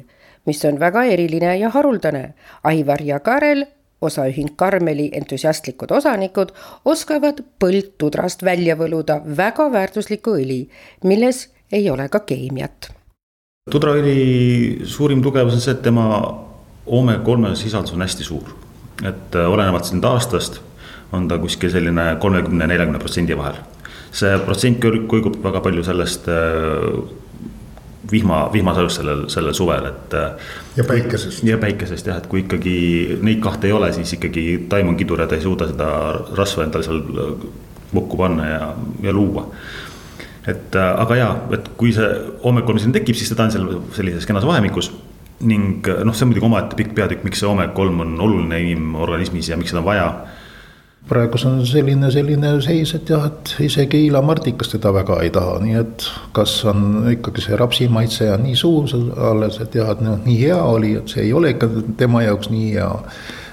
mis 0.47 0.63
on 0.65 0.79
väga 0.79 1.03
eriline 1.11 1.57
ja 1.59 1.69
haruldane. 1.75 2.23
Aivar 2.63 3.03
ja 3.03 3.19
Karel 3.19 3.65
osaühing 4.01 4.55
Karmeli 4.55 5.09
entusiastlikud 5.17 5.91
osanikud 5.91 6.53
oskavad 6.85 7.41
põldtudrast 7.59 8.43
välja 8.45 8.75
võluda 8.77 9.21
väga 9.37 9.71
väärtuslikku 9.73 10.37
õli, 10.37 10.61
milles 11.03 11.47
ei 11.71 11.89
ole 11.89 12.09
ka 12.09 12.19
keemiat. 12.19 12.91
tudraõli 13.71 14.85
suurim 14.85 15.21
tugevus 15.21 15.57
on 15.57 15.61
see, 15.61 15.73
et 15.73 15.81
tema 15.81 16.05
oome 16.85 17.19
kolme 17.25 17.55
sisaldus 17.55 17.93
on 17.93 18.01
hästi 18.01 18.23
suur. 18.23 18.55
et 19.03 19.35
äh, 19.35 19.49
olenevalt 19.49 19.85
siin 19.85 20.05
aastast 20.05 20.61
on 21.13 21.27
ta 21.27 21.37
kuskil 21.37 21.69
selline 21.71 22.17
kolmekümne, 22.19 22.67
neljakümne 22.67 22.99
protsendi 22.99 23.37
vahel. 23.37 23.55
see 24.11 24.37
protsent 24.45 24.79
kõigub 24.81 25.41
väga 25.43 25.61
palju 25.61 25.83
sellest 25.83 26.29
äh, 26.29 27.01
vihma, 28.11 28.49
vihmasajust 28.53 29.01
sellel, 29.01 29.23
sellel 29.31 29.55
suvel, 29.57 29.89
et. 29.89 30.15
ja 30.77 30.83
päikesest. 30.87 31.43
ja 31.43 31.57
päikesest 31.57 32.07
jah, 32.07 32.21
et 32.21 32.27
kui 32.31 32.43
ikkagi 32.45 32.77
neid 33.21 33.41
kahte 33.43 33.67
ei 33.67 33.75
ole, 33.75 33.91
siis 33.95 34.13
ikkagi 34.17 34.45
taim 34.69 34.93
on 34.93 34.99
kidur 34.99 35.21
ja 35.23 35.27
ta 35.27 35.35
ei 35.35 35.43
suuda 35.43 35.67
seda 35.71 35.89
rasva 36.37 36.67
endale 36.67 36.87
seal 36.87 37.03
lukku 37.93 38.17
panna 38.19 38.47
ja, 38.47 38.71
ja 39.03 39.13
luua. 39.13 39.47
et 40.47 40.75
aga 40.75 41.19
jaa, 41.19 41.33
et 41.57 41.69
kui 41.77 41.91
see 41.95 42.07
hommikul 42.43 42.79
siin 42.79 42.95
tekib, 42.95 43.15
siis 43.19 43.33
ta 43.35 43.47
on 43.47 43.53
seal 43.53 43.69
sellises 43.95 44.27
kenas 44.27 44.47
vahemikus 44.47 44.91
ning 45.47 45.85
noh, 45.85 46.15
see 46.15 46.25
on 46.25 46.31
muidugi 46.31 46.47
omaette 46.47 46.77
pikk 46.79 46.95
peatükk, 46.97 47.25
miks 47.27 47.43
see 47.43 47.49
omega 47.49 47.75
kolm 47.77 47.99
on 48.01 48.15
oluline 48.25 48.61
inimorganismis 48.71 49.51
ja 49.51 49.57
miks 49.59 49.73
seda 49.73 49.83
on 49.83 49.89
vaja 49.89 50.07
praegu 51.07 51.39
on 51.45 51.61
selline, 51.67 52.11
selline 52.11 52.51
seis, 52.61 52.93
et 52.97 53.09
jah, 53.09 53.25
et 53.29 53.53
isegi 53.63 54.03
Iilamardikas 54.07 54.71
teda 54.73 54.91
väga 54.95 55.21
ei 55.23 55.31
taha, 55.33 55.57
nii 55.63 55.79
et 55.79 56.05
kas 56.35 56.59
on 56.67 57.07
ikkagi 57.11 57.43
see 57.45 57.59
rapsimaitse 57.59 58.29
on 58.33 58.43
nii 58.43 58.55
suur 58.59 58.91
alles, 59.29 59.59
et 59.63 59.75
jah, 59.79 59.93
et 59.93 60.03
noh, 60.03 60.19
nii 60.25 60.37
hea 60.41 60.59
oli, 60.63 60.95
et 60.99 61.13
see 61.13 61.23
ei 61.27 61.33
ole 61.33 61.53
ikka 61.55 61.69
tema 61.99 62.23
jaoks 62.25 62.51
nii 62.53 62.69
hea. 62.75 62.91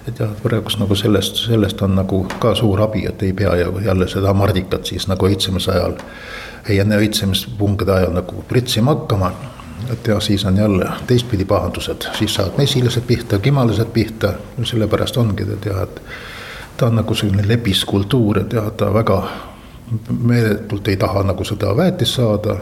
et 0.08 0.18
jah, 0.20 0.34
praegust 0.42 0.78
nagu 0.82 0.94
sellest, 0.98 1.38
sellest 1.46 1.82
on 1.82 1.94
nagu 1.96 2.26
ka 2.40 2.54
suur 2.58 2.82
abi, 2.84 3.06
et 3.08 3.22
ei 3.22 3.32
pea 3.32 3.54
jälle 3.56 4.08
seda 4.08 4.34
mardikat 4.36 4.84
siis 4.84 5.08
nagu 5.08 5.30
õitsemise 5.30 5.72
ajal. 5.72 5.96
ei 6.68 6.78
enne 6.80 6.98
õitsemispungide 7.00 7.92
ajal 7.92 8.12
nagu 8.18 8.44
pritsima 8.48 8.94
hakkama 8.94 9.32
et 9.92 10.06
ja 10.06 10.20
siis 10.20 10.44
on 10.44 10.56
jälle 10.56 10.86
teistpidi 11.06 11.44
pahandused, 11.44 12.06
siis 12.18 12.34
saavad 12.34 12.58
mesilased 12.58 13.02
pihta, 13.06 13.38
kimalised 13.38 13.90
pihta, 13.92 14.32
sellepärast 14.62 15.16
ongi, 15.16 15.44
et 15.52 15.66
jah, 15.66 15.82
et 15.82 16.00
ta 16.76 16.86
on 16.86 16.96
nagu 16.96 17.14
selline 17.14 17.48
lepiskultuur, 17.48 18.38
et 18.38 18.52
jah, 18.52 18.70
ta 18.76 18.92
väga 18.94 19.22
meeletult 20.20 20.88
ei 20.88 20.96
taha 20.96 21.22
nagu 21.22 21.44
seda 21.44 21.76
väetist 21.76 22.14
saada. 22.14 22.56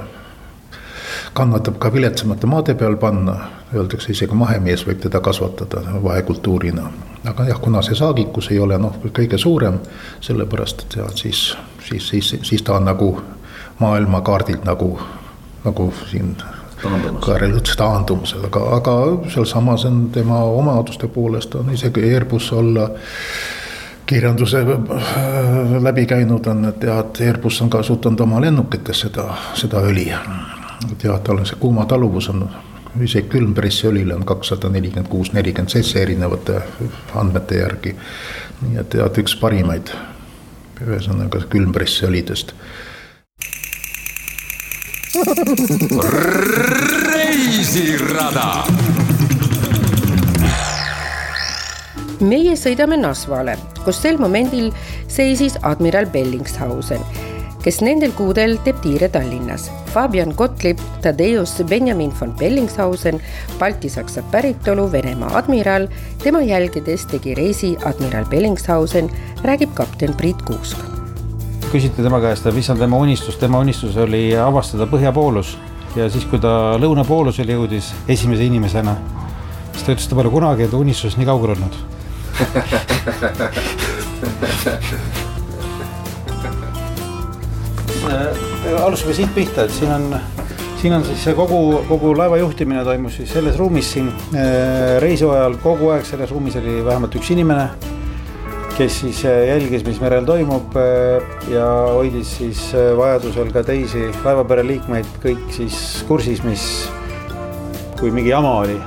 kannatab 1.32 1.78
ka 1.78 1.92
viletsamate 1.92 2.46
maade 2.46 2.74
peal 2.74 2.96
panna, 2.96 3.34
öeldakse 3.74 4.12
isegi 4.12 4.34
mahemees 4.36 4.82
võib 4.86 4.98
teda 5.00 5.20
kasvatada 5.20 5.80
vahekultuurina. 6.04 6.90
aga 7.24 7.44
jah, 7.44 7.60
kuna 7.60 7.82
see 7.82 7.94
saagikus 7.94 8.50
ei 8.50 8.58
ole 8.58 8.78
noh, 8.78 8.96
kõige 9.12 9.38
suurem, 9.38 9.78
sellepärast 10.20 10.82
et 10.82 10.96
jah, 10.96 11.12
siis, 11.14 11.56
siis, 11.88 12.08
siis, 12.08 12.34
siis 12.42 12.62
ta 12.62 12.74
on 12.76 12.84
nagu 12.84 13.22
maailmakaardilt 13.78 14.64
nagu, 14.64 14.98
nagu 15.64 15.92
siin 16.10 16.36
Kaarel 17.22 17.52
ütles 17.54 17.76
taandumas, 17.78 18.32
aga, 18.34 18.60
aga 18.76 18.92
sealsamas 19.30 19.84
on 19.86 20.08
tema 20.10 20.40
omaduste 20.50 21.06
poolest 21.06 21.54
on 21.54 21.70
isegi 21.70 22.02
Airbus 22.08 22.48
olla 22.52 22.88
kirjanduse 24.12 24.58
äh, 24.58 25.82
läbi 25.82 26.06
käinud 26.06 26.46
on, 26.46 26.64
et 26.68 26.82
jah, 26.82 26.98
et 27.00 27.20
Airbus 27.26 27.62
on 27.62 27.70
kasutanud 27.70 28.20
oma 28.20 28.40
lennukites 28.44 29.06
seda, 29.06 29.24
seda 29.56 29.80
õli. 29.88 30.10
et 30.92 31.04
jah, 31.04 31.20
tal 31.24 31.40
on 31.40 31.48
see 31.48 31.56
kuumataluvus 31.60 32.28
on, 32.34 32.44
isegi 33.00 33.30
külmpressi 33.32 33.88
õlil 33.88 34.12
on 34.12 34.24
kakssada 34.28 34.68
nelikümmend 34.68 35.08
kuus, 35.08 35.32
nelikümmend 35.32 35.72
seitse 35.72 36.02
erinevate 36.02 36.60
andmete 37.16 37.62
järgi. 37.62 37.96
nii 38.62 38.80
et 38.84 38.94
jah, 39.00 39.08
et 39.08 39.22
üks 39.24 39.36
parimaid, 39.40 39.94
ühesõnaga 40.84 41.44
külmpressi 41.48 42.08
õlidest 42.10 42.52
reisirada 47.12 48.48
meie 52.22 52.54
sõidame 52.56 52.96
Nasvale, 53.00 53.56
kus 53.84 54.02
sel 54.02 54.18
momendil 54.18 54.72
seisis 55.08 55.58
admiral 55.62 56.06
Bellingshausen, 56.12 57.02
kes 57.62 57.78
nendel 57.84 58.12
kuudel 58.18 58.56
teeb 58.64 58.80
tiire 58.82 59.08
Tallinnas. 59.12 59.68
Fabian 59.92 60.32
Gottlieb 60.36 60.80
Tadeusz 61.02 61.62
Benjamin 61.68 62.12
von 62.20 62.32
Bellingshausen, 62.38 63.20
baltisaksa 63.58 64.22
päritolu 64.32 64.88
Venemaa 64.92 65.36
admiral, 65.38 65.86
tema 66.22 66.40
jälgedes 66.42 67.06
tegi 67.06 67.34
reisi 67.38 67.76
admiral 67.84 68.26
Bellingshausen, 68.30 69.10
räägib 69.44 69.74
kapten 69.74 70.14
Priit 70.16 70.42
Kuusk. 70.42 70.78
küsiti 71.72 72.02
tema 72.02 72.18
käest, 72.20 72.44
mis 72.52 72.68
on 72.70 72.78
tema 72.78 72.98
unistus, 73.00 73.36
tema 73.40 73.58
unistus 73.58 73.96
oli 73.96 74.36
avastada 74.36 74.84
põhjapoolus 74.86 75.54
ja 75.96 76.10
siis, 76.10 76.26
kui 76.28 76.40
ta 76.40 76.76
lõunapoolusele 76.76 77.56
jõudis 77.56 77.94
esimese 78.08 78.44
inimesena, 78.44 78.92
siis 79.72 79.86
ta 79.86 79.94
ütles, 79.94 80.04
et 80.04 80.12
ta 80.12 80.18
pole 80.18 80.28
kunagi 80.34 80.66
enda 80.66 80.76
unistusest 80.76 81.16
nii 81.16 81.30
kaugel 81.30 81.54
olnud 81.56 82.01
alustame 88.82 89.14
siit 89.14 89.34
pihta, 89.34 89.64
et 89.64 89.74
siin 89.74 89.92
on, 89.92 90.14
siin 90.80 90.94
on 90.96 91.04
siis 91.06 91.22
see 91.24 91.34
kogu, 91.38 91.58
kogu 91.88 92.12
laeva 92.16 92.38
juhtimine 92.40 92.84
toimus 92.86 93.16
siis 93.20 93.32
selles 93.36 93.56
ruumis 93.60 93.92
siin. 93.94 94.10
Äh, 94.34 94.98
reisi 95.02 95.26
ajal 95.28 95.56
kogu 95.62 95.92
aeg 95.94 96.06
selles 96.08 96.30
ruumis 96.34 96.56
oli 96.60 96.80
vähemalt 96.84 97.14
üks 97.18 97.32
inimene, 97.34 97.68
kes 98.76 99.00
siis 99.04 99.24
äh, 99.28 99.44
jälgis, 99.52 99.84
mis 99.86 100.00
merel 100.02 100.26
toimub 100.28 100.76
ja 101.52 101.68
hoidis 101.92 102.36
siis 102.40 102.64
vajadusel 102.98 103.52
ka 103.54 103.64
teisi 103.66 104.08
laevapere 104.24 104.66
liikmeid 104.66 105.20
kõik 105.22 105.46
siis 105.54 105.76
kursis, 106.08 106.42
mis, 106.46 106.66
kui 108.00 108.10
mingi 108.14 108.34
jama 108.34 108.58
oli. 108.64 108.80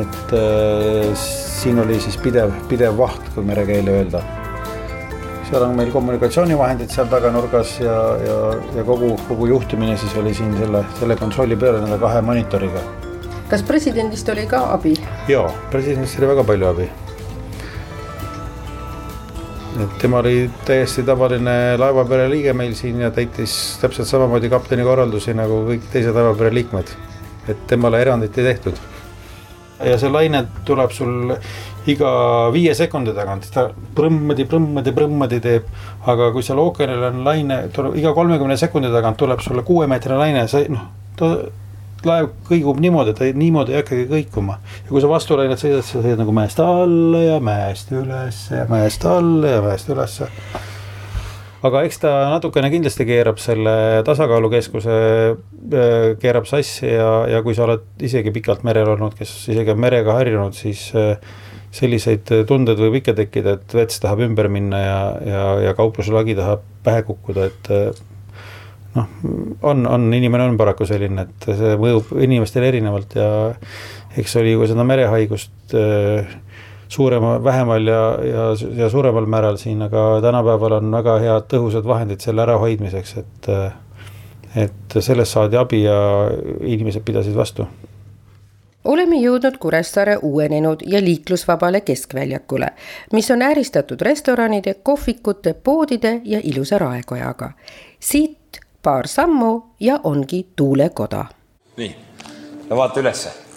et 0.00 0.34
siin 1.60 1.78
oli 1.78 2.00
siis 2.00 2.16
pidev, 2.16 2.52
pidev 2.68 2.96
vaht, 2.96 3.26
kui 3.34 3.44
merekeeli 3.44 3.92
öelda. 3.92 4.22
seal 5.50 5.64
on 5.66 5.74
meil 5.76 5.90
kommunikatsioonivahendid 5.90 6.92
seal 6.94 7.08
taganurgas 7.10 7.72
ja, 7.82 7.96
ja, 8.22 8.36
ja 8.76 8.84
kogu, 8.86 9.10
kogu 9.28 9.48
juhtimine 9.50 9.96
siis 9.98 10.14
oli 10.16 10.32
siin 10.34 10.54
selle, 10.56 10.84
selle 11.00 11.16
kontrolli 11.20 11.58
peal 11.58 11.80
nende 11.82 11.98
kahe 12.00 12.22
monitoriga. 12.24 12.80
kas 13.50 13.64
presidendist 13.66 14.28
oli 14.32 14.46
ka 14.48 14.62
abi? 14.76 14.94
jaa, 15.28 15.50
presidendist 15.72 16.18
oli 16.20 16.30
väga 16.30 16.44
palju 16.52 16.68
abi. 16.70 16.86
et 19.84 19.98
tema 20.00 20.22
oli 20.22 20.50
täiesti 20.64 21.04
tavaline 21.04 21.58
laevapere 21.82 22.30
liige 22.30 22.54
meil 22.56 22.72
siin 22.78 23.02
ja 23.04 23.10
täitis 23.10 23.58
täpselt 23.82 24.08
samamoodi 24.08 24.48
kapteni 24.48 24.86
korraldusi 24.86 25.36
nagu 25.36 25.60
kõik 25.68 25.92
teised 25.92 26.16
laevapere 26.16 26.54
liikmed. 26.54 26.96
et 27.48 27.66
temale 27.74 28.00
erandit 28.06 28.38
ei 28.38 28.48
tehtud 28.54 28.80
ja 29.84 29.98
see 29.98 30.10
laine 30.12 30.44
tuleb 30.68 30.92
sul 30.92 31.34
iga 31.88 32.10
viie 32.52 32.74
sekundi 32.76 33.14
tagant, 33.16 33.46
ta 33.54 33.68
prõmmadi, 33.96 34.44
prõmmadi, 34.48 34.92
prõmmadi 34.96 35.40
teeb. 35.40 35.70
aga 36.10 36.30
kui 36.32 36.44
seal 36.44 36.60
ookeanil 36.60 37.06
on 37.10 37.24
laine, 37.24 37.62
tuleb 37.72 37.96
iga 38.00 38.12
kolmekümne 38.16 38.56
sekundi 38.60 38.92
tagant 38.92 39.18
tuleb 39.20 39.40
sulle 39.44 39.64
kuuemeetrine 39.66 40.18
laine, 40.20 40.46
sa 40.48 40.62
noh, 40.68 40.86
ta 41.16 41.32
laev 42.06 42.30
kõigub 42.48 42.80
niimoodi, 42.80 43.14
ta 43.16 43.28
niimoodi 43.36 43.74
ei 43.74 43.82
hakkagi 43.82 44.08
kõikuma. 44.10 44.58
ja 44.84 44.88
kui 44.88 45.00
sa 45.00 45.08
vastulainet 45.08 45.60
sõidad, 45.60 45.84
sa 45.84 46.00
sõidad 46.00 46.22
nagu 46.24 46.34
mäest 46.36 46.60
alla 46.64 47.24
ja 47.24 47.40
mäest 47.40 47.92
ülesse 47.92 48.62
ja 48.62 48.68
mäest 48.68 49.04
alla 49.08 49.56
ja 49.56 49.62
mäest 49.64 49.88
ülesse 49.88 50.30
aga 51.66 51.82
eks 51.86 52.00
ta 52.02 52.14
natukene 52.32 52.70
kindlasti 52.72 53.06
keerab 53.08 53.40
selle 53.42 53.74
tasakaalukeskuse, 54.06 54.96
äh, 55.36 56.08
keerab 56.22 56.48
sassi 56.48 56.88
ja, 56.88 57.10
ja 57.30 57.44
kui 57.44 57.56
sa 57.56 57.66
oled 57.66 58.04
isegi 58.06 58.32
pikalt 58.34 58.64
merel 58.66 58.94
olnud, 58.94 59.16
kes 59.18 59.32
isegi 59.52 59.74
on 59.74 59.80
merega 59.82 60.16
harjunud, 60.16 60.56
siis 60.56 60.88
äh, 60.98 61.16
selliseid 61.74 62.30
tundeid 62.48 62.80
võib 62.82 62.98
ikka 62.98 63.14
tekkida, 63.18 63.58
et 63.58 63.74
vets 63.76 64.00
tahab 64.02 64.24
ümber 64.26 64.48
minna 64.50 64.80
ja, 64.82 65.00
ja, 65.26 65.42
ja 65.68 65.74
kaupluselagi 65.78 66.34
tahab 66.38 66.64
pähe 66.86 67.04
kukkuda, 67.06 67.46
et 67.50 67.70
äh, 67.76 68.04
noh, 68.96 69.10
on, 69.62 69.84
on, 69.86 70.08
inimene 70.16 70.48
on 70.48 70.58
paraku 70.60 70.88
selline, 70.88 71.28
et 71.28 71.50
see 71.60 71.76
mõjub 71.80 72.14
inimestele 72.24 72.72
erinevalt 72.72 73.16
ja 73.18 73.30
eks 74.18 74.36
oli 74.40 74.56
ju 74.56 74.66
seda 74.70 74.86
merehaigust 74.86 75.76
äh, 75.78 76.38
suurema, 76.90 77.44
vähemal 77.44 77.86
ja, 77.86 78.18
ja, 78.24 78.46
ja 78.76 78.88
suuremal 78.90 79.26
määral 79.26 79.56
siin, 79.56 79.82
aga 79.82 80.18
tänapäeval 80.22 80.72
on 80.80 80.90
väga 80.92 81.18
head 81.22 81.46
tõhusad 81.52 81.86
vahendid 81.86 82.20
selle 82.24 82.42
ärahoidmiseks, 82.42 83.16
et 83.22 83.50
et 84.56 84.96
sellest 84.98 85.36
saadi 85.36 85.56
abi 85.56 85.84
ja 85.84 85.94
inimesed 86.66 87.04
pidasid 87.06 87.36
vastu. 87.36 87.66
oleme 88.84 89.16
jõudnud 89.16 89.58
Kuressaare 89.58 90.16
uuenenud 90.16 90.82
ja 90.86 91.00
liiklusvabale 91.04 91.80
keskväljakule, 91.80 92.70
mis 93.12 93.30
on 93.30 93.42
ääristatud 93.42 94.00
restoranide, 94.00 94.74
kohvikute, 94.74 95.54
poodide 95.54 96.20
ja 96.24 96.40
ilusa 96.42 96.78
raekojaga. 96.78 97.52
siit 98.00 98.60
paar 98.82 99.06
sammu 99.06 99.62
ja 99.80 100.00
ongi 100.04 100.46
tuulekoda. 100.56 101.24
nii, 101.76 101.96
no 102.70 102.76
vaata 102.76 103.00
ülesse 103.00 103.49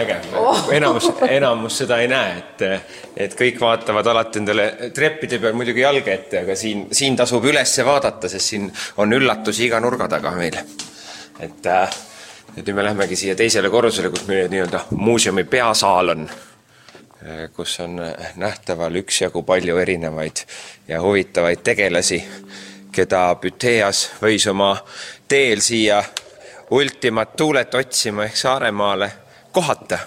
äge 0.00 0.16
oh., 0.38 0.64
enamus, 0.72 1.10
enamus 1.28 1.78
seda 1.82 1.98
ei 2.02 2.08
näe, 2.08 2.38
et, 2.38 2.64
et 3.26 3.36
kõik 3.38 3.60
vaatavad 3.60 4.06
alati 4.12 4.40
endale 4.42 4.70
treppide 4.94 5.38
peal 5.42 5.54
muidugi 5.56 5.84
jalge 5.84 6.14
ette, 6.14 6.42
aga 6.44 6.56
siin, 6.56 6.86
siin 6.92 7.16
tasub 7.16 7.44
üles 7.50 7.76
vaadata, 7.84 8.30
sest 8.32 8.54
siin 8.54 8.72
on 9.02 9.12
üllatusi 9.12 9.68
iga 9.68 9.80
nurga 9.84 10.08
taga 10.08 10.34
meil. 10.38 10.58
et 11.40 11.66
äh, 11.66 12.02
et 12.56 12.66
nüüd 12.66 12.76
me 12.76 12.84
lähemegi 12.84 13.16
siia 13.18 13.34
teisele 13.36 13.70
korrusele, 13.70 14.10
kus 14.14 14.26
meie 14.28 14.48
nii-öelda 14.48 14.84
muuseumi 14.94 15.44
peasaal 15.44 16.12
on, 16.14 16.28
kus 17.56 17.80
on 17.80 17.98
nähtaval 18.36 19.00
üksjagu 19.02 19.42
palju 19.42 19.78
erinevaid 19.82 20.44
ja 20.88 21.00
huvitavaid 21.02 21.64
tegelasi, 21.66 22.20
keda 22.94 23.26
Büteas 23.42 24.04
võis 24.22 24.46
oma 24.50 24.76
teel 25.28 25.64
siia 25.64 26.02
ultimat 26.70 27.34
tuulet 27.36 27.74
otsima 27.74 28.28
ehk 28.28 28.36
Saaremaale 28.38 29.10
kohata 29.54 29.98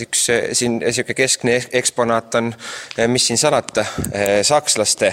üks 0.00 0.22
siin 0.56 0.78
niisugune 0.80 1.14
keskne 1.14 1.58
eksponaat 1.76 2.34
on, 2.34 2.46
mis 3.12 3.26
siin 3.28 3.38
salata, 3.38 3.84
sakslaste 4.42 5.12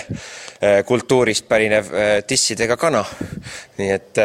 kultuurist 0.88 1.48
pärinev 1.48 1.92
tissidega 2.28 2.78
kana. 2.78 3.04
nii 3.78 3.92
et 3.92 4.24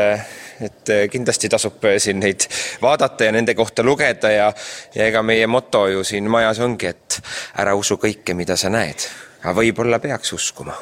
et 0.62 0.90
kindlasti 1.10 1.48
tasub 1.50 1.82
siin 1.98 2.20
neid 2.22 2.46
vaadata 2.82 3.24
ja 3.24 3.32
nende 3.34 3.54
kohta 3.58 3.82
lugeda 3.82 4.30
ja, 4.30 4.52
ja 4.94 5.06
ega 5.10 5.22
meie 5.22 5.46
moto 5.46 5.88
ju 5.90 6.04
siin 6.04 6.30
majas 6.30 6.60
ongi, 6.62 6.86
et 6.86 7.18
ära 7.58 7.74
usu 7.74 7.98
kõike, 7.98 8.36
mida 8.38 8.56
sa 8.56 8.70
näed, 8.70 9.08
aga 9.42 9.56
võib-olla 9.58 9.98
peaks 9.98 10.32
uskuma. 10.32 10.76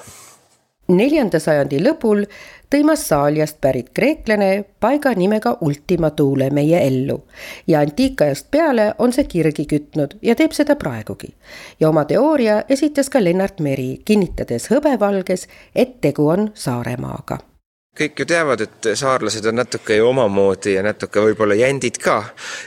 neljanda 0.89 1.41
sajandi 1.41 1.81
lõpul 1.81 2.27
tõi 2.71 2.85
Massaaliast 2.87 3.59
pärit 3.61 3.91
kreeklane 3.95 4.65
paiga 4.81 5.13
nimega 5.17 5.57
Ultima 5.61 6.11
Thule 6.11 6.51
meie 6.51 6.81
ellu 6.87 7.19
ja 7.67 7.81
antiikajast 7.81 8.47
peale 8.51 8.95
on 8.99 9.13
see 9.13 9.25
kirgi 9.25 9.67
kütnud 9.67 10.17
ja 10.23 10.35
teeb 10.39 10.55
seda 10.57 10.77
praegugi. 10.77 11.35
ja 11.81 11.89
oma 11.89 12.05
teooria 12.05 12.63
esitas 12.69 13.11
ka 13.11 13.25
Lennart 13.25 13.61
Meri, 13.61 14.01
kinnitades 14.05 14.71
hõbevalges, 14.71 15.49
et 15.75 16.01
tegu 16.01 16.29
on 16.29 16.51
Saaremaaga 16.55 17.50
kõik 17.99 18.23
ju 18.23 18.27
teavad, 18.29 18.61
et 18.63 18.89
saarlased 18.95 19.47
on 19.51 19.59
natuke 19.59 19.97
ju 19.99 20.07
omamoodi 20.09 20.77
ja 20.77 20.83
natuke 20.87 21.23
võib-olla 21.25 21.57
jändid 21.59 21.99
ka. 22.03 22.19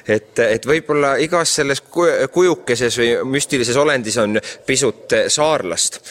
et, 0.07 0.39
et 0.39 0.65
võib-olla 0.67 1.15
igas 1.23 1.55
selles 1.59 1.81
kujukeses 1.83 2.97
või 2.99 3.09
müstilises 3.37 3.77
olendis 3.79 4.17
on 4.19 4.39
pisut 4.67 5.15
saarlast 5.27 6.01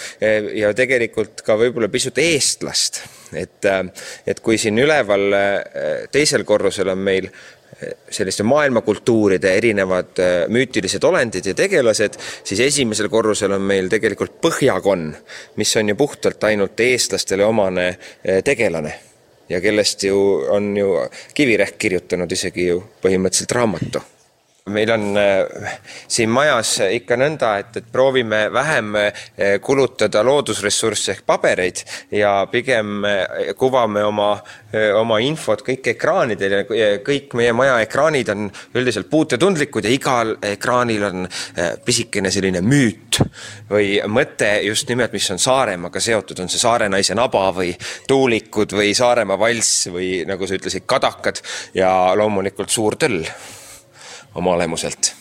ja 0.56 0.72
tegelikult 0.74 1.44
ka 1.44 1.58
võib-olla 1.60 1.92
pisut 1.92 2.18
eestlast. 2.18 3.02
et, 3.36 3.68
et 4.26 4.40
kui 4.40 4.58
siin 4.58 4.78
üleval 4.78 5.36
teisel 6.12 6.44
korrusel 6.48 6.88
on 6.92 7.04
meil 7.04 7.28
selliste 8.10 8.46
maailmakultuuride 8.46 9.54
erinevad 9.58 10.22
müütilised 10.52 11.04
olendid 11.04 11.46
ja 11.46 11.54
tegelased, 11.58 12.18
siis 12.44 12.60
esimesel 12.60 13.08
korrusel 13.12 13.52
on 13.56 13.64
meil 13.66 13.90
tegelikult 13.92 14.38
põhjakonna, 14.42 15.18
mis 15.56 15.76
on 15.76 15.92
ju 15.92 15.98
puhtalt 15.98 16.44
ainult 16.50 16.80
eestlastele 16.80 17.44
omane 17.44 17.88
tegelane. 18.44 18.94
Ja 19.48 19.60
kellest 19.60 20.04
ju 20.06 20.16
on 20.54 20.72
ju 20.76 20.94
Kivirähk 21.34 21.76
kirjutanud 21.78 22.32
isegi 22.32 22.70
ju 22.70 22.78
põhimõtteliselt 23.02 23.52
raamatu 23.58 24.00
meil 24.70 24.90
on 24.90 25.16
äh, 25.16 25.78
siin 26.08 26.30
majas 26.30 26.76
ikka 26.86 27.16
nõnda, 27.18 27.56
et, 27.58 27.76
et 27.80 27.86
proovime 27.92 28.44
vähem 28.54 28.94
äh, 28.94 29.22
kulutada 29.62 30.22
loodusressursse 30.22 31.16
ehk 31.16 31.24
pabereid 31.26 31.82
ja 32.14 32.34
pigem 32.50 33.02
äh, 33.04 33.50
kuvame 33.58 34.04
oma, 34.06 34.36
oma 34.96 35.18
infot 35.20 35.64
kõik 35.66 35.90
ekraanidel 35.92 36.54
ja 36.54 36.86
kõik 37.04 37.34
meie 37.36 37.52
maja 37.56 37.80
ekraanid 37.82 38.30
on 38.32 38.46
üldiselt 38.78 39.10
puutetundlikud 39.10 39.84
ja 39.84 39.92
igal 39.92 40.36
ekraanil 40.46 41.08
on 41.10 41.26
pisikene 41.84 42.30
selline 42.32 42.62
müüt 42.64 43.18
või 43.68 43.98
mõte 44.08 44.54
just 44.64 44.88
nimelt, 44.88 45.12
mis 45.12 45.28
on 45.34 45.42
Saaremaaga 45.42 46.00
seotud, 46.00 46.40
on 46.40 46.48
see 46.48 46.62
Saare 46.62 46.88
naise 46.88 47.16
naba 47.18 47.48
või 47.52 47.74
tuulikud 48.08 48.72
või 48.78 48.94
Saaremaa 48.96 49.38
valss 49.40 49.90
või 49.92 50.22
nagu 50.28 50.46
sa 50.46 50.56
ütlesid, 50.56 50.86
kadakad 50.88 51.42
ja 51.76 51.90
loomulikult 52.16 52.72
suur 52.72 52.96
töll 52.96 53.26
oma 54.34 54.54
olemuselt 54.58 55.14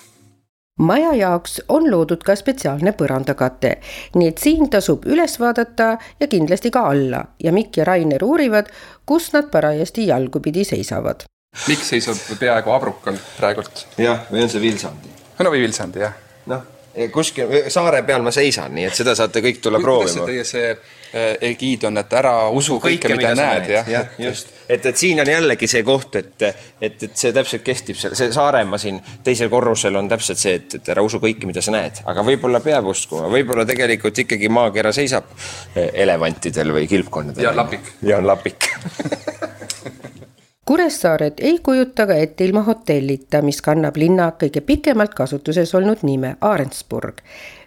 maja 0.81 1.13
jaoks 1.13 1.61
on 1.69 1.91
loodud 1.91 2.23
ka 2.25 2.35
spetsiaalne 2.35 2.93
põrandakate, 2.97 3.75
nii 4.15 4.31
et 4.31 4.41
siin 4.41 4.69
tasub 4.73 5.05
üles 5.05 5.37
vaadata 5.39 5.91
ja 6.19 6.27
kindlasti 6.31 6.71
ka 6.73 6.85
alla 6.89 7.21
ja 7.43 7.53
Mikk 7.53 7.77
ja 7.81 7.85
Rainer 7.85 8.23
uurivad, 8.23 8.71
kus 9.05 9.31
nad 9.33 9.51
parajasti 9.51 10.07
jalgupidi 10.07 10.65
seisavad. 10.65 11.27
Mikk 11.67 11.83
seisab 11.83 12.17
peaaegu 12.39 12.71
abrukal 12.71 13.19
praegult. 13.37 13.85
jah, 13.97 14.25
või 14.31 14.45
on 14.45 14.49
see 14.49 14.61
Vilsandi? 14.61 15.11
no 15.39 15.51
või 15.51 15.65
Vilsandi, 15.65 15.99
jah. 15.99 16.15
noh, 16.47 16.65
kuskil 17.11 17.69
saare 17.69 18.03
peal 18.07 18.23
ma 18.23 18.31
seisan, 18.31 18.73
nii 18.75 18.87
et 18.87 18.97
seda 18.97 19.15
saate 19.15 19.43
kõik 19.43 19.61
tulla 19.61 19.83
proovima. 19.83 20.25
teie 20.25 20.47
see 20.47 20.73
Eh, 20.73 20.77
egiid 21.13 21.83
on, 21.89 21.99
et 21.99 22.13
ära 22.15 22.33
usu 22.55 22.77
kõike, 22.79 23.09
kõike, 23.09 23.17
mida 23.19 23.33
näed, 23.35 23.69
jah. 23.73 23.89
jah, 23.89 24.13
just, 24.21 24.53
et, 24.69 24.85
et 24.85 24.97
siin 24.97 25.19
on 25.19 25.27
jällegi 25.27 25.67
see 25.67 25.83
koht, 25.83 26.15
et, 26.15 26.45
et, 26.79 27.03
et 27.03 27.17
see 27.17 27.33
täpselt 27.35 27.65
kehtib, 27.67 27.99
see, 27.99 28.13
see 28.15 28.31
Saaremaa 28.31 28.79
siin 28.81 29.01
teisel 29.25 29.51
korrusel 29.51 29.99
on 29.99 30.07
täpselt 30.11 30.39
see, 30.41 30.55
et, 30.61 30.77
et 30.79 30.93
ära 30.95 31.03
usu 31.03 31.19
kõike, 31.23 31.49
mida 31.49 31.63
sa 31.63 31.75
näed, 31.75 32.03
aga 32.07 32.25
võib-olla 32.27 32.63
peab 32.63 32.87
uskuma, 32.93 33.27
võib-olla 33.31 33.67
tegelikult 33.67 34.23
ikkagi 34.23 34.51
maakera 34.51 34.93
seisab 34.95 35.27
eh, 35.75 35.91
elevantidel 36.05 36.71
või 36.77 36.87
kilpkonnadel. 36.91 37.43
ja 37.43 37.51
on 37.51 37.61
lapik. 37.63 37.93
ja 38.07 38.21
on 38.21 38.31
lapik 38.31 38.71
Kuressaaret 40.71 41.39
ei 41.43 41.57
kujuta 41.59 42.05
ka 42.07 42.15
ette 42.15 42.45
ilma 42.45 42.61
hotellita, 42.63 43.41
mis 43.41 43.57
kannab 43.65 43.97
linna 43.97 44.29
kõige 44.39 44.61
pikemalt 44.63 45.15
kasutuses 45.17 45.73
olnud 45.75 46.05
nime 46.07 46.35
Arendsburg 46.47 47.19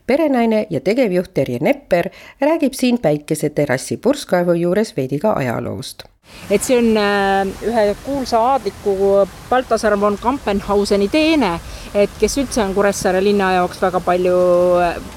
perenaine 0.07 0.67
ja 0.71 0.81
tegevjuht 0.81 1.35
Terje 1.35 1.59
Nepper 1.61 2.11
räägib 2.41 2.73
siin 2.73 2.99
päikeseterrassi 2.99 3.97
purskkaevu 3.97 4.53
juures 4.53 4.97
veidi 4.97 5.19
ka 5.19 5.33
ajaloost 5.33 6.05
et 6.51 6.63
see 6.63 6.77
on 6.77 6.91
äh, 7.01 7.47
ühe 7.65 7.85
kuulsa 8.05 8.41
aadliku 8.53 9.25
Baltasar 9.49 9.97
von 10.01 10.19
Kampenhauseni 10.21 11.09
teene, 11.09 11.55
et 11.95 12.11
kes 12.21 12.39
üldse 12.43 12.63
on 12.65 12.75
Kuressaare 12.77 13.23
linna 13.25 13.53
jaoks 13.57 13.81
väga 13.83 14.01
palju, 14.05 14.37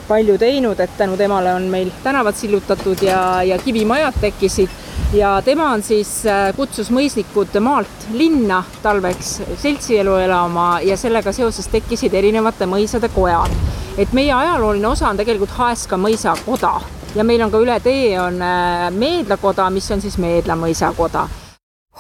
palju 0.08 0.38
teinud, 0.40 0.80
et 0.80 0.98
tänu 0.98 1.18
temale 1.20 1.54
on 1.58 1.68
meil 1.72 1.92
tänavad 2.04 2.38
sillutatud 2.38 3.04
ja, 3.04 3.22
ja 3.44 3.60
kivimajad 3.60 4.22
tekkisid. 4.22 4.84
Ja 5.16 5.38
tema 5.44 5.70
on 5.72 5.84
siis, 5.84 6.12
äh, 6.28 6.50
kutsus 6.56 6.92
mõisnikud 6.92 7.56
maalt 7.64 8.10
linna 8.12 8.64
talveks 8.84 9.38
seltsielu 9.62 10.18
elama 10.26 10.82
ja 10.84 10.98
sellega 11.00 11.32
seoses 11.36 11.70
tekkisid 11.72 12.16
erinevate 12.16 12.68
mõisade 12.68 13.12
kojad. 13.16 13.56
Et 13.98 14.12
meie 14.14 14.34
ajalooline 14.36 14.92
osa 14.92 15.10
on 15.10 15.18
tegelikult 15.18 15.56
Haeska 15.58 15.98
mõisakoda 16.00 16.76
ja 17.16 17.24
meil 17.24 17.42
on 17.42 17.52
ka 17.52 17.62
üle 17.64 17.80
tee 17.84 18.20
on 18.22 18.42
äh, 18.42 18.88
Meedlakoda, 18.92 19.70
mis 19.70 19.92
on 19.92 20.02
siis 20.02 20.18
Meedla 20.18 20.56
mõisakoda 20.60 21.28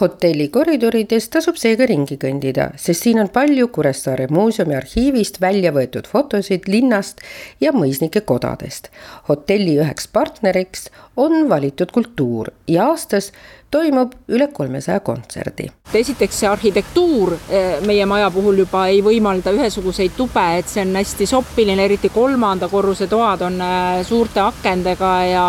hotelli 0.01 0.47
koridorides 0.53 1.25
tasub 1.33 1.57
seega 1.57 1.87
ringi 1.89 2.19
kõndida, 2.21 2.69
sest 2.77 3.07
siin 3.07 3.21
on 3.21 3.31
palju 3.33 3.69
Kuressaare 3.73 4.27
muuseumi 4.29 4.77
arhiivist 4.77 5.39
välja 5.41 5.71
võetud 5.73 6.05
fotosid 6.09 6.67
linnast 6.69 7.23
ja 7.61 7.73
mõisnike 7.73 8.21
kodadest. 8.21 8.91
hotelli 9.29 9.77
üheks 9.81 10.07
partneriks 10.13 10.89
on 11.17 11.49
valitud 11.49 11.91
kultuur 11.91 12.51
ja 12.67 12.91
aastas 12.91 13.31
toimub 13.71 14.13
üle 14.29 14.47
kolmesaja 14.53 14.99
kontserdi. 14.99 15.71
esiteks 15.93 16.39
see 16.39 16.49
arhitektuur 16.49 17.33
eh, 17.49 17.81
meie 17.85 18.05
maja 18.05 18.29
puhul 18.31 18.61
juba 18.63 18.87
ei 18.87 19.01
võimalda 19.01 19.51
ühesuguseid 19.51 20.13
tube, 20.17 20.45
et 20.59 20.69
see 20.69 20.85
on 20.85 20.95
hästi 20.95 21.25
soppiline, 21.25 21.83
eriti 21.85 22.09
kolmanda 22.13 22.69
korruse 22.69 23.07
toad 23.07 23.41
on 23.49 23.61
eh, 23.61 24.05
suurte 24.05 24.45
akendega 24.45 25.13
ja 25.25 25.45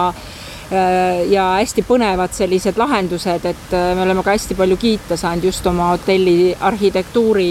ja 1.31 1.44
hästi 1.57 1.85
põnevad 1.88 2.35
sellised 2.37 2.76
lahendused, 2.76 3.44
et 3.48 3.70
me 3.72 4.02
oleme 4.04 4.20
ka 4.22 4.35
hästi 4.35 4.57
palju 4.59 4.76
kiita 4.76 5.16
saanud 5.16 5.48
just 5.48 5.66
oma 5.66 5.94
hotelli 5.94 6.52
arhitektuuri 6.61 7.50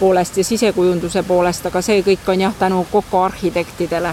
poolest 0.00 0.36
ja 0.36 0.44
sisekujunduse 0.44 1.22
poolest, 1.22 1.66
aga 1.66 1.80
see 1.82 2.02
kõik 2.04 2.28
on 2.28 2.44
jah, 2.44 2.58
tänu 2.58 2.84
Coco 2.92 3.24
arhitektidele 3.24 4.12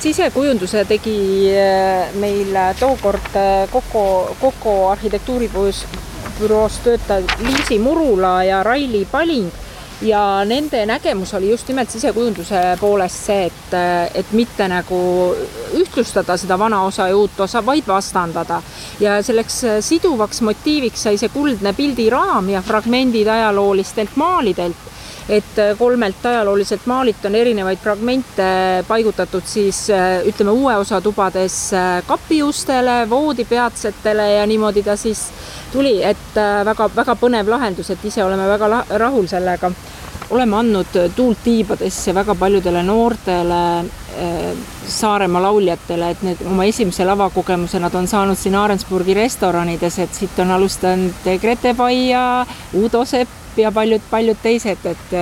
sisekujunduse 0.00 0.84
tegi 0.88 1.50
äh, 1.52 2.08
meil 2.16 2.56
tookord 2.78 3.34
Coco, 3.72 4.04
äh, 4.30 4.36
Coco 4.40 4.74
arhitektuuribüroos 4.90 6.78
töötav 6.84 7.24
Liisi 7.44 7.78
Murula 7.78 8.44
ja 8.44 8.62
Raili 8.62 9.06
Paling 9.10 9.50
ja 10.02 10.44
nende 10.44 10.86
nägemus 10.86 11.34
oli 11.34 11.50
just 11.50 11.68
nimelt 11.68 11.90
sisekujunduse 11.90 12.60
poolest 12.80 13.26
see, 13.26 13.46
et, 13.46 13.74
et 14.14 14.32
mitte 14.32 14.68
nagu 14.68 15.00
ühtlustada 15.76 16.36
seda 16.40 16.58
vana 16.58 16.82
osa 16.88 17.08
ja 17.10 17.16
uut 17.16 17.40
osa, 17.40 17.64
vaid 17.66 17.86
vastandada. 17.86 18.62
ja 19.00 19.22
selleks 19.22 19.62
siduvaks 19.80 20.40
motiiviks 20.40 21.02
sai 21.02 21.18
see 21.18 21.28
kuldne 21.28 21.72
pildiraam 21.76 22.48
ja 22.48 22.62
fragmendid 22.62 23.28
ajaloolistelt 23.28 24.16
maalidelt 24.16 24.88
et 25.30 25.76
kolmelt 25.78 26.26
ajalooliselt 26.26 26.86
maalilt 26.90 27.24
on 27.24 27.34
erinevaid 27.34 27.78
fragmente 27.78 28.46
paigutatud 28.88 29.46
siis 29.46 29.84
ütleme, 30.26 30.50
uue 30.50 30.74
osa 30.76 31.00
tubades 31.00 31.70
kapiustele, 32.06 33.04
voodipeatsetele 33.10 34.30
ja 34.32 34.46
niimoodi 34.46 34.82
ta 34.82 34.96
siis 34.96 35.28
tuli, 35.72 36.00
et 36.02 36.40
väga-väga 36.64 37.14
põnev 37.20 37.50
lahendus, 37.52 37.92
et 37.94 38.04
ise 38.04 38.24
oleme 38.24 38.48
väga 38.48 38.84
rahul 38.98 39.30
sellega. 39.30 39.70
Oleme 40.30 40.56
andnud 40.56 40.98
tuult 41.16 41.40
tiibadesse 41.44 42.14
väga 42.14 42.34
paljudele 42.38 42.82
noortele 42.86 43.62
Saaremaa 44.90 45.42
lauljatele, 45.42 46.10
et 46.10 46.22
need 46.26 46.42
oma 46.46 46.66
esimese 46.68 47.04
lavakogemuse 47.06 47.78
nad 47.80 47.94
on 47.94 48.08
saanud 48.10 48.38
siin 48.38 48.56
Aarensburgi 48.58 49.14
restoranides, 49.14 49.98
et 50.02 50.14
siit 50.14 50.38
on 50.42 50.50
alustanud 50.50 51.30
Grete 51.40 51.74
Pai 51.78 52.08
ja 52.10 52.46
Udo 52.74 53.04
Sepp 53.04 53.58
ja 53.58 53.72
paljud-paljud 53.72 54.42
teised, 54.42 54.86
et 54.86 55.14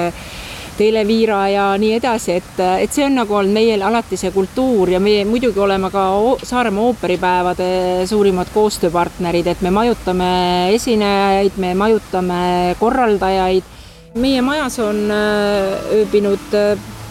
Teele 0.78 1.02
Viira 1.06 1.40
ja 1.50 1.64
nii 1.78 1.96
edasi, 1.96 2.36
et, 2.38 2.60
et 2.84 2.92
see 2.94 3.02
on 3.02 3.16
nagu 3.18 3.34
olnud 3.34 3.50
meil 3.50 3.82
alati 3.82 4.16
see 4.16 4.30
kultuur 4.30 4.92
ja 4.92 5.00
meie 5.02 5.24
muidugi 5.26 5.58
oleme 5.58 5.90
ka 5.90 6.04
Saaremaa 6.46 6.92
ooperipäevade 6.92 7.70
suurimad 8.06 8.52
koostööpartnerid, 8.54 9.50
et 9.50 9.64
me 9.66 9.72
majutame 9.74 10.28
esinejaid, 10.76 11.58
me 11.58 11.74
majutame 11.74 12.76
korraldajaid. 12.78 13.74
Meie 14.20 14.42
majas 14.42 14.78
on 14.82 15.08
ööbinud 15.10 16.52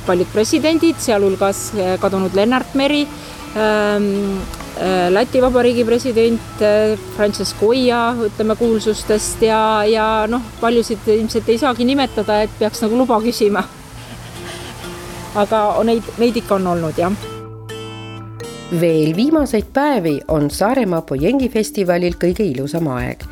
paljud 0.08 0.30
presidendid, 0.32 1.00
sealhulgas 1.04 1.72
kadunud 2.02 2.36
Lennart 2.36 2.76
Meri 2.80 3.06
Läti 5.10 5.42
Vabariigi 5.42 5.84
president 5.86 6.62
Francesco 7.16 7.72
Oia, 7.72 8.12
ütleme 8.28 8.56
kuulsustest 8.56 9.42
ja, 9.42 9.62
ja 9.90 10.06
noh, 10.30 10.44
paljusid 10.62 11.08
ilmselt 11.10 11.50
ei 11.50 11.58
saagi 11.58 11.88
nimetada, 11.88 12.44
et 12.46 12.54
peaks 12.60 12.84
nagu 12.86 13.00
luba 13.00 13.18
küsima. 13.24 13.64
aga 15.42 15.64
neid, 15.88 16.06
neid 16.22 16.38
ikka 16.38 16.60
on 16.60 16.70
olnud, 16.76 17.02
jah. 17.02 17.18
veel 18.80 19.16
viimaseid 19.18 19.74
päevi 19.74 20.20
on 20.28 20.52
Saaremaa 20.52 21.02
Pojengi 21.02 21.50
festivalil 21.50 22.20
kõige 22.22 22.46
ilusam 22.46 22.92
aeg 22.94 23.26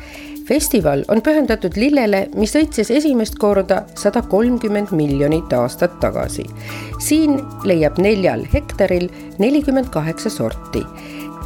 festival 0.48 1.04
on 1.08 1.22
pühendatud 1.22 1.76
lillele, 1.76 2.28
mis 2.34 2.54
õitses 2.56 2.90
esimest 2.94 3.38
korda 3.38 3.82
sada 3.98 4.22
kolmkümmend 4.22 4.94
miljonit 4.96 5.52
aastat 5.52 6.00
tagasi. 6.00 6.46
siin 6.98 7.40
leiab 7.64 7.98
neljal 7.98 8.46
hektaril 8.52 9.10
nelikümmend 9.38 9.90
kaheksa 9.90 10.30
sorti 10.30 10.84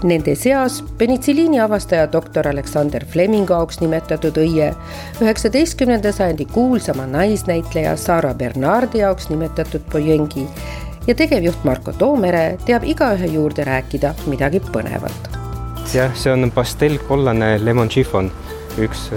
Nende 0.02 0.32
seas 0.34 0.78
penitsilliini 0.98 1.60
avastaja 1.60 2.06
doktor 2.12 2.46
Aleksander 2.48 3.04
Flemingu 3.04 3.52
auks 3.52 3.82
nimetatud 3.82 4.38
õie, 4.40 4.70
üheksateistkümnenda 5.20 6.12
sajandi 6.16 6.46
kuulsama 6.48 7.04
naisnäitleja 7.06 7.92
Sara 8.00 8.32
Bernardi 8.34 9.02
jaoks 9.02 9.28
nimetatud 9.28 9.84
Pojengi 9.92 10.46
ja 11.06 11.14
tegevjuht 11.14 11.64
Marko 11.68 11.92
Toomere 11.92 12.56
teab 12.64 12.86
igaühe 12.88 13.28
juurde 13.28 13.64
rääkida 13.68 14.14
midagi 14.26 14.62
põnevat. 14.72 15.36
jah, 15.92 16.16
see 16.16 16.32
on 16.32 16.50
pastellkollane 16.50 17.58
lemon 17.64 17.88
chiffon, 17.88 18.32
üks 18.78 19.08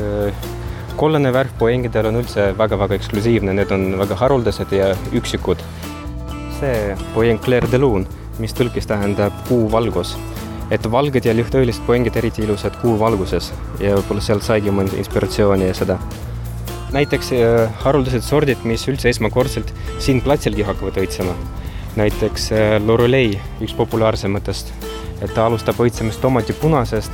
kollane 0.97 1.31
värv 1.33 1.53
Poengidel 1.59 2.09
on 2.09 2.21
üldse 2.21 2.51
väga-väga 2.57 2.97
eksklusiivne, 2.99 3.53
need 3.53 3.71
on 3.73 3.97
väga 4.01 4.17
haruldased 4.21 4.73
ja 4.73 4.93
üksikud. 5.13 5.61
see 6.59 6.95
Poeng 7.13 7.41
Clair 7.43 7.65
de 7.71 7.77
Lune, 7.77 8.05
mis 8.39 8.53
tõlkes 8.55 8.87
tähendab 8.87 9.33
kuuvalgus 9.47 10.15
et 10.73 10.91
valged 10.91 11.25
ja 11.25 11.33
lühtöölised 11.35 11.83
poengid 11.85 12.15
eriti 12.17 12.43
ilusad 12.45 12.77
kuu 12.81 12.95
valguses 12.99 13.51
ja 13.81 13.93
võib-olla 13.97 14.23
sealt 14.23 14.45
saigi 14.45 14.71
mõnda 14.73 14.97
inspiratsiooni 14.97 15.67
ja 15.67 15.75
seda. 15.77 15.97
näiteks 16.93 17.31
äh, 17.33 17.73
haruldased 17.83 18.23
sordid, 18.25 18.63
mis 18.69 18.87
üldse 18.87 19.09
esmakordselt 19.09 19.73
siin 19.99 20.21
platsilgi 20.21 20.63
hakkavad 20.63 20.97
õitsema. 21.03 21.35
näiteks 21.95 22.51
äh, 22.51 22.77
Lorelei, 22.85 23.39
üks 23.61 23.73
populaarsematest, 23.77 24.73
et 25.23 25.33
ta 25.33 25.47
alustab 25.47 25.79
õitsemist 25.79 26.21
tomati 26.21 26.53
punasest 26.53 27.11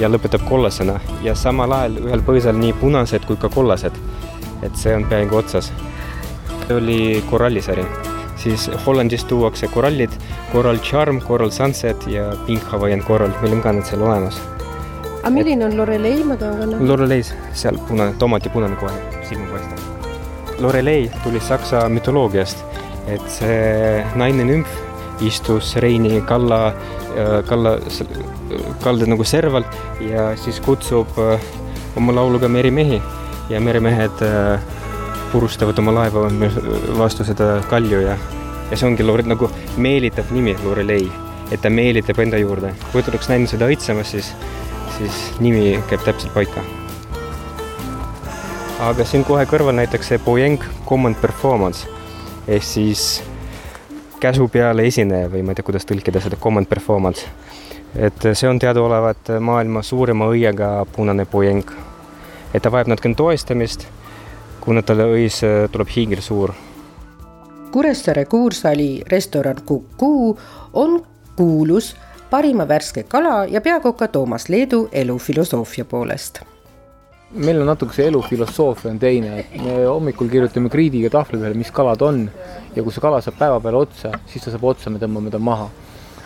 ja 0.00 0.10
lõpetab 0.10 0.44
kollasena 0.48 0.98
ja 1.22 1.34
samal 1.38 1.72
ajal 1.78 2.00
ühel 2.06 2.24
põõsal 2.26 2.58
nii 2.58 2.72
punased 2.80 3.26
kui 3.28 3.36
ka 3.36 3.48
kollased. 3.48 3.92
et 4.62 4.76
see 4.76 4.94
on 4.94 5.04
peaaegu 5.10 5.36
otsas. 5.36 5.72
oli 6.70 7.22
korallisari 7.30 7.84
siis 8.42 8.70
Hollandist 8.86 9.28
tuuakse 9.28 9.68
korallid, 9.68 10.10
Coral 10.52 10.78
Charm, 10.78 11.20
Coral 11.20 11.50
Sunset 11.50 12.06
ja 12.06 12.32
Pink 12.46 12.62
Hawaiian 12.62 13.02
Coral, 13.02 13.30
meil 13.42 13.52
on 13.52 13.62
ka 13.62 13.72
need 13.72 13.86
seal 13.86 14.02
olemas. 14.02 14.40
aga 15.22 15.30
milline 15.30 15.64
on 15.64 15.76
Lorelei, 15.78 16.24
ma 16.24 16.36
tahan 16.36 16.58
ka 16.58 16.66
näha. 16.66 16.86
Loreleis, 16.88 17.34
seal 17.54 17.78
punane, 17.88 18.14
tomati 18.18 18.50
punane 18.50 18.76
kohe 18.76 18.94
silma 19.28 19.46
paistab. 19.52 20.58
Lorelei 20.60 21.10
tuli 21.22 21.40
saksa 21.40 21.84
mütoloogiast, 21.88 22.64
et 23.06 23.28
see 23.30 24.02
naine 24.18 24.46
nümf 24.48 25.22
istus 25.22 25.76
Reini 25.76 26.20
kalla, 26.26 26.72
kalla, 27.48 27.76
kalda 28.82 29.08
nagu 29.08 29.24
serval 29.24 29.66
ja 30.00 30.30
siis 30.36 30.60
kutsub 30.64 31.18
oma 31.96 32.14
lauluga 32.16 32.48
merimehi 32.48 33.00
ja 33.50 33.60
meremehed 33.60 34.22
purustavad 35.32 35.78
oma 35.78 35.94
laeva 35.96 36.26
vastu 36.98 37.24
seda 37.24 37.56
kalju 37.70 38.02
ja, 38.04 38.16
ja 38.70 38.76
see 38.76 38.88
ongi 38.88 39.04
Lore, 39.06 39.24
nagu 39.26 39.48
meelitav 39.80 40.28
nimi, 40.34 40.54
Lorelei, 40.64 41.06
et 41.50 41.62
ta 41.64 41.70
meelitab 41.72 42.20
enda 42.24 42.40
juurde. 42.40 42.74
kui 42.92 43.02
ta 43.02 43.12
oleks 43.12 43.30
näinud 43.32 43.48
seda 43.48 43.68
õitsemas, 43.72 44.12
siis, 44.12 44.32
siis 44.98 45.22
nimi 45.40 45.78
käib 45.88 46.04
täpselt 46.04 46.34
paika. 46.36 46.64
aga 48.82 49.04
siin 49.08 49.24
kohe 49.24 49.44
kõrval 49.48 49.76
näiteks 49.78 50.12
see 50.12 50.20
Boyeng 50.20 50.64
Common 50.88 51.14
Performance 51.14 51.88
ehk 52.48 52.64
siis 52.66 53.22
käsu 54.22 54.46
peale 54.48 54.86
esineja 54.86 55.30
või 55.32 55.42
ma 55.42 55.52
ei 55.52 55.58
tea, 55.58 55.66
kuidas 55.66 55.88
tõlkida 55.88 56.22
seda 56.22 56.38
Common 56.38 56.66
Performance. 56.66 57.26
et 57.96 58.22
see 58.32 58.48
on 58.48 58.58
teadaolevalt 58.58 59.34
maailma 59.40 59.82
suurema 59.82 60.30
õiega 60.30 60.86
punane 60.92 61.26
Boyeng. 61.26 61.70
et 62.54 62.62
ta 62.62 62.70
vajab 62.72 62.88
natukene 62.94 63.14
toestamist 63.14 63.86
kuna 64.64 64.82
talle 64.86 65.08
õis 65.16 65.40
tuleb 65.72 65.90
hiigelsuur. 65.96 66.54
Kuressaare 67.72 68.24
Kuursaali 68.24 69.02
restoran 69.08 69.62
Kuku 69.66 70.38
on 70.72 71.00
kuulus 71.36 71.94
parima 72.30 72.68
värske 72.68 73.02
kala 73.02 73.44
ja 73.44 73.60
peakoka 73.60 74.08
Toomas 74.08 74.48
Leedu 74.48 74.88
elufilosoofia 74.92 75.84
poolest 75.84 76.42
meil 77.34 77.60
on 77.60 77.70
natuke 77.70 77.96
see 77.96 78.08
elufilosoofia 78.10 78.90
on 78.92 78.98
teine, 79.02 79.38
et 79.40 79.54
me 79.62 79.76
hommikul 79.86 80.28
kirjutame 80.32 80.70
kriidiga 80.72 81.10
tahvli 81.12 81.40
peale, 81.40 81.58
mis 81.58 81.70
kalad 81.74 82.02
on 82.04 82.24
ja 82.76 82.82
kui 82.82 82.92
see 82.92 83.04
kala 83.04 83.20
saab 83.24 83.38
päeva 83.40 83.60
peale 83.60 83.80
otsa, 83.86 84.12
siis 84.28 84.44
ta 84.44 84.52
saab 84.52 84.66
otsa, 84.72 84.90
me 84.90 85.00
tõmbame 85.02 85.32
ta 85.32 85.40
maha. 85.40 85.70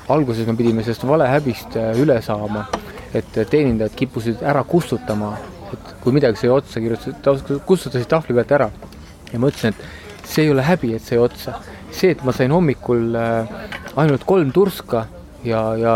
alguses 0.08 0.46
me 0.46 0.54
pidime 0.54 0.82
sellest 0.86 1.06
valehäbist 1.06 1.76
üle 1.98 2.20
saama, 2.22 2.66
et 3.14 3.30
teenindajad 3.34 3.94
kippusid 3.98 4.42
ära 4.42 4.62
kustutama 4.64 5.34
et 5.72 5.94
kui 6.02 6.14
midagi 6.14 6.40
sai 6.40 6.50
otsa, 6.52 6.80
kirjutasid, 6.82 7.62
kustutasid 7.66 8.08
tahvli 8.10 8.36
pealt 8.36 8.54
ära. 8.58 8.70
ja 9.32 9.40
ma 9.42 9.50
ütlesin, 9.50 9.74
et 9.74 10.26
see 10.28 10.46
ei 10.46 10.52
ole 10.52 10.64
häbi, 10.66 10.94
et 10.96 11.02
sai 11.02 11.18
otsa. 11.18 11.58
see, 11.90 12.12
et 12.12 12.22
ma 12.24 12.32
sain 12.34 12.52
hommikul 12.52 13.14
äh, 13.16 13.52
ainult 13.96 14.26
kolm 14.28 14.50
turska 14.52 15.06
ja, 15.44 15.60
ja, 15.80 15.94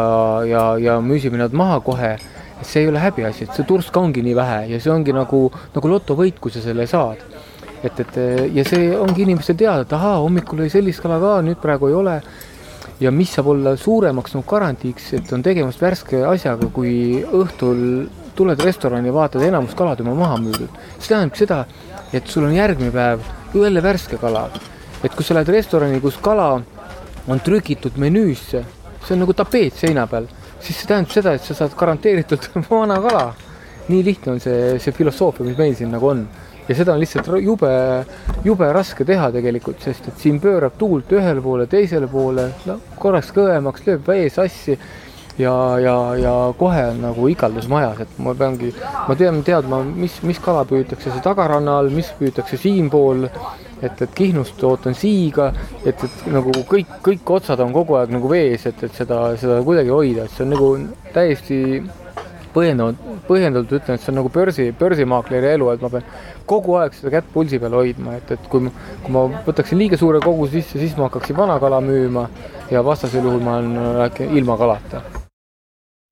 ja, 0.48 0.62
ja 0.80 0.94
müüsime 1.04 1.38
nad 1.38 1.52
maha 1.52 1.80
kohe, 1.84 2.14
see 2.62 2.84
ei 2.84 2.88
ole 2.88 3.00
häbiasi, 3.02 3.46
et 3.46 3.56
see 3.56 3.66
turska 3.68 4.00
ongi 4.00 4.22
nii 4.24 4.36
vähe 4.36 4.60
ja 4.74 4.80
see 4.80 4.92
ongi 4.92 5.14
nagu, 5.16 5.46
nagu 5.74 5.92
lotovõit, 5.94 6.40
kui 6.40 6.52
sa 6.52 6.62
selle 6.64 6.86
saad. 6.90 7.22
et, 7.82 8.00
et 8.00 8.16
ja 8.52 8.64
see 8.68 8.90
ongi 8.96 9.22
inimestel 9.24 9.56
teada, 9.56 9.86
et 9.86 9.92
ahaa, 9.96 10.18
hommikul 10.20 10.60
oli 10.60 10.70
sellist 10.70 11.00
kala 11.00 11.16
ka, 11.20 11.36
nüüd 11.44 11.60
praegu 11.62 11.88
ei 11.88 11.94
ole 11.96 12.20
ja 13.00 13.10
mis 13.10 13.32
saab 13.32 13.48
olla 13.54 13.76
suuremaks 13.76 14.34
nagu 14.36 14.46
garantiiks, 14.48 15.12
et 15.16 15.32
on 15.32 15.42
tegemist 15.42 15.80
värske 15.80 16.20
asjaga, 16.28 16.68
kui 16.74 17.22
õhtul 17.24 17.80
tuled 18.36 18.60
restorani 18.64 19.12
vaatad, 19.12 19.42
enamus 19.44 19.74
kalad 19.76 20.00
on 20.04 20.12
maha 20.16 20.36
müüdud. 20.40 20.68
see 20.98 21.14
tähendab 21.14 21.36
seda, 21.36 21.64
et 22.12 22.26
sul 22.26 22.44
on 22.44 22.54
järgmine 22.54 22.92
päev 22.92 23.24
jälle 23.54 23.82
värske 23.82 24.16
kala. 24.20 24.50
et 25.04 25.14
kui 25.14 25.24
sa 25.24 25.34
lähed 25.34 25.48
restorani, 25.48 26.00
kus 26.00 26.18
kala 26.20 26.60
on 27.28 27.40
trükitud 27.40 27.96
menüüsse, 27.96 28.64
see 29.06 29.14
on 29.14 29.24
nagu 29.24 29.32
tapeet 29.32 29.74
seina 29.74 30.06
peal, 30.06 30.28
siis 30.60 30.78
see 30.80 30.90
tähendab 30.90 31.14
seda, 31.14 31.34
et 31.36 31.46
sa 31.46 31.56
saad 31.56 31.74
garanteeritult 31.78 32.50
vana 32.70 33.00
kala. 33.02 33.30
nii 33.90 34.04
lihtne 34.06 34.36
on 34.36 34.40
see, 34.40 34.78
see 34.78 34.94
filosoofia, 34.94 35.46
mis 35.48 35.58
meil 35.58 35.74
siin 35.74 35.90
nagu 35.90 36.12
on 36.12 36.22
ja 36.70 36.76
seda 36.78 36.94
on 36.94 37.00
lihtsalt 37.02 37.26
jube, 37.42 37.70
jube 38.46 38.72
raske 38.72 39.04
teha 39.06 39.30
tegelikult, 39.34 39.80
sest 39.82 40.06
et 40.12 40.20
siin 40.22 40.38
pöörab 40.42 40.76
tuult 40.78 41.10
ühele 41.16 41.42
poole, 41.42 41.66
teisele 41.70 42.06
poole, 42.10 42.46
no 42.68 42.76
korraks 43.00 43.32
kõvemaks, 43.34 43.82
lööb 43.88 44.06
vee 44.06 44.28
sassi 44.30 44.76
ja, 45.40 45.54
ja, 45.82 45.96
ja 46.20 46.34
kohe 46.58 46.84
on 46.92 47.02
nagu 47.08 47.26
igaldus 47.32 47.66
majas, 47.70 48.04
et 48.04 48.20
ma 48.22 48.36
peangi, 48.38 48.70
ma 49.08 49.16
tean 49.18 49.42
teadma, 49.46 49.82
mis, 49.82 50.20
mis 50.26 50.38
kala 50.42 50.62
püütakse 50.68 51.10
see 51.10 51.24
tagaranna 51.24 51.80
all, 51.80 51.90
mis 51.94 52.12
püütakse 52.20 52.60
siinpool 52.60 53.26
et, 53.82 54.02
et 54.02 54.14
Kihnust 54.14 54.62
ootan 54.64 54.96
siiga, 54.96 55.50
et, 55.84 55.94
et 55.94 56.26
nagu 56.32 56.52
kõik, 56.68 56.98
kõik 57.06 57.34
otsad 57.38 57.60
on 57.64 57.72
kogu 57.74 57.98
aeg 58.00 58.12
nagu 58.14 58.30
vees, 58.30 58.66
et, 58.70 58.84
et 58.86 58.96
seda, 58.96 59.22
seda 59.40 59.60
kuidagi 59.66 59.92
hoida, 59.94 60.26
et 60.26 60.36
see 60.36 60.46
on 60.46 60.54
nagu 60.54 60.70
täiesti 61.14 61.60
põhjendamatult, 62.54 63.22
põhjendatult 63.28 63.76
ütlen, 63.78 63.98
et 63.98 64.04
see 64.04 64.12
on 64.12 64.20
nagu 64.20 64.32
börsi, 64.34 64.68
börsimaakleri 64.80 65.52
elu, 65.54 65.70
et 65.74 65.84
ma 65.84 65.92
pean 65.92 66.10
kogu 66.50 66.76
aeg 66.80 66.96
seda 66.98 67.14
kätt 67.14 67.30
pulsi 67.34 67.62
peal 67.62 67.78
hoidma, 67.78 68.18
et, 68.18 68.34
et 68.36 68.50
kui, 68.50 68.72
kui 69.04 69.14
ma 69.14 69.26
võtaksin 69.46 69.80
liiga 69.80 70.00
suure 70.00 70.22
koguse 70.24 70.58
sisse, 70.58 70.82
siis 70.82 70.98
ma 70.98 71.08
hakkaksin 71.08 71.38
vana 71.38 71.60
kala 71.62 71.80
müüma 71.84 72.28
ja 72.70 72.84
vastasel 72.86 73.26
juhul 73.26 73.42
ma 73.46 73.58
olen 73.60 74.06
äkki 74.08 74.30
ilma 74.40 74.58
kalata 74.60 75.04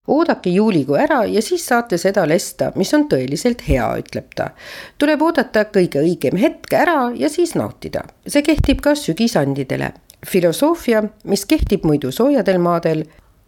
oodake 0.08 0.50
juulikuu 0.50 0.96
ära 0.98 1.22
ja 1.28 1.42
siis 1.44 1.66
saate 1.68 1.98
seda 1.98 2.26
lesta, 2.28 2.72
mis 2.76 2.92
on 2.96 3.06
tõeliselt 3.10 3.64
hea, 3.68 3.86
ütleb 4.02 4.30
ta. 4.36 4.50
tuleb 4.98 5.22
oodata 5.22 5.64
kõige 5.72 6.02
õigem 6.04 6.38
hetk 6.40 6.72
ära 6.72 7.10
ja 7.16 7.28
siis 7.28 7.54
nautida. 7.54 8.04
see 8.26 8.42
kehtib 8.42 8.80
ka 8.80 8.94
sügisandidele. 8.94 9.92
filosoofia, 10.26 11.02
mis 11.24 11.44
kehtib 11.46 11.84
muidu 11.84 12.12
soojadel 12.12 12.58
maadel, 12.58 13.04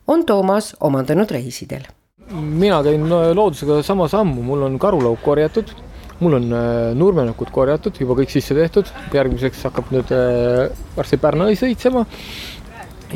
on 0.07 0.27
Toomas 0.27 0.75
omandanud 0.81 1.31
reisidel 1.31 1.89
mina 2.31 2.83
käin 2.83 3.09
loodusega 3.09 3.83
sama 3.83 4.09
sammu, 4.09 4.43
mul 4.43 4.63
on 4.63 4.79
karulauk 4.79 5.23
korjatud, 5.23 5.73
mul 6.21 6.37
on 6.39 6.53
äh, 6.53 6.93
nurmenukud 6.99 7.51
korjatud, 7.55 7.97
juba 8.01 8.17
kõik 8.21 8.33
sisse 8.33 8.55
tehtud, 8.57 8.91
järgmiseks 9.15 9.65
hakkab 9.69 9.91
nüüd 9.95 10.13
äh, 10.15 10.69
varsti 10.97 11.19
Pärnu 11.21 11.51
sõitsema. 11.59 12.05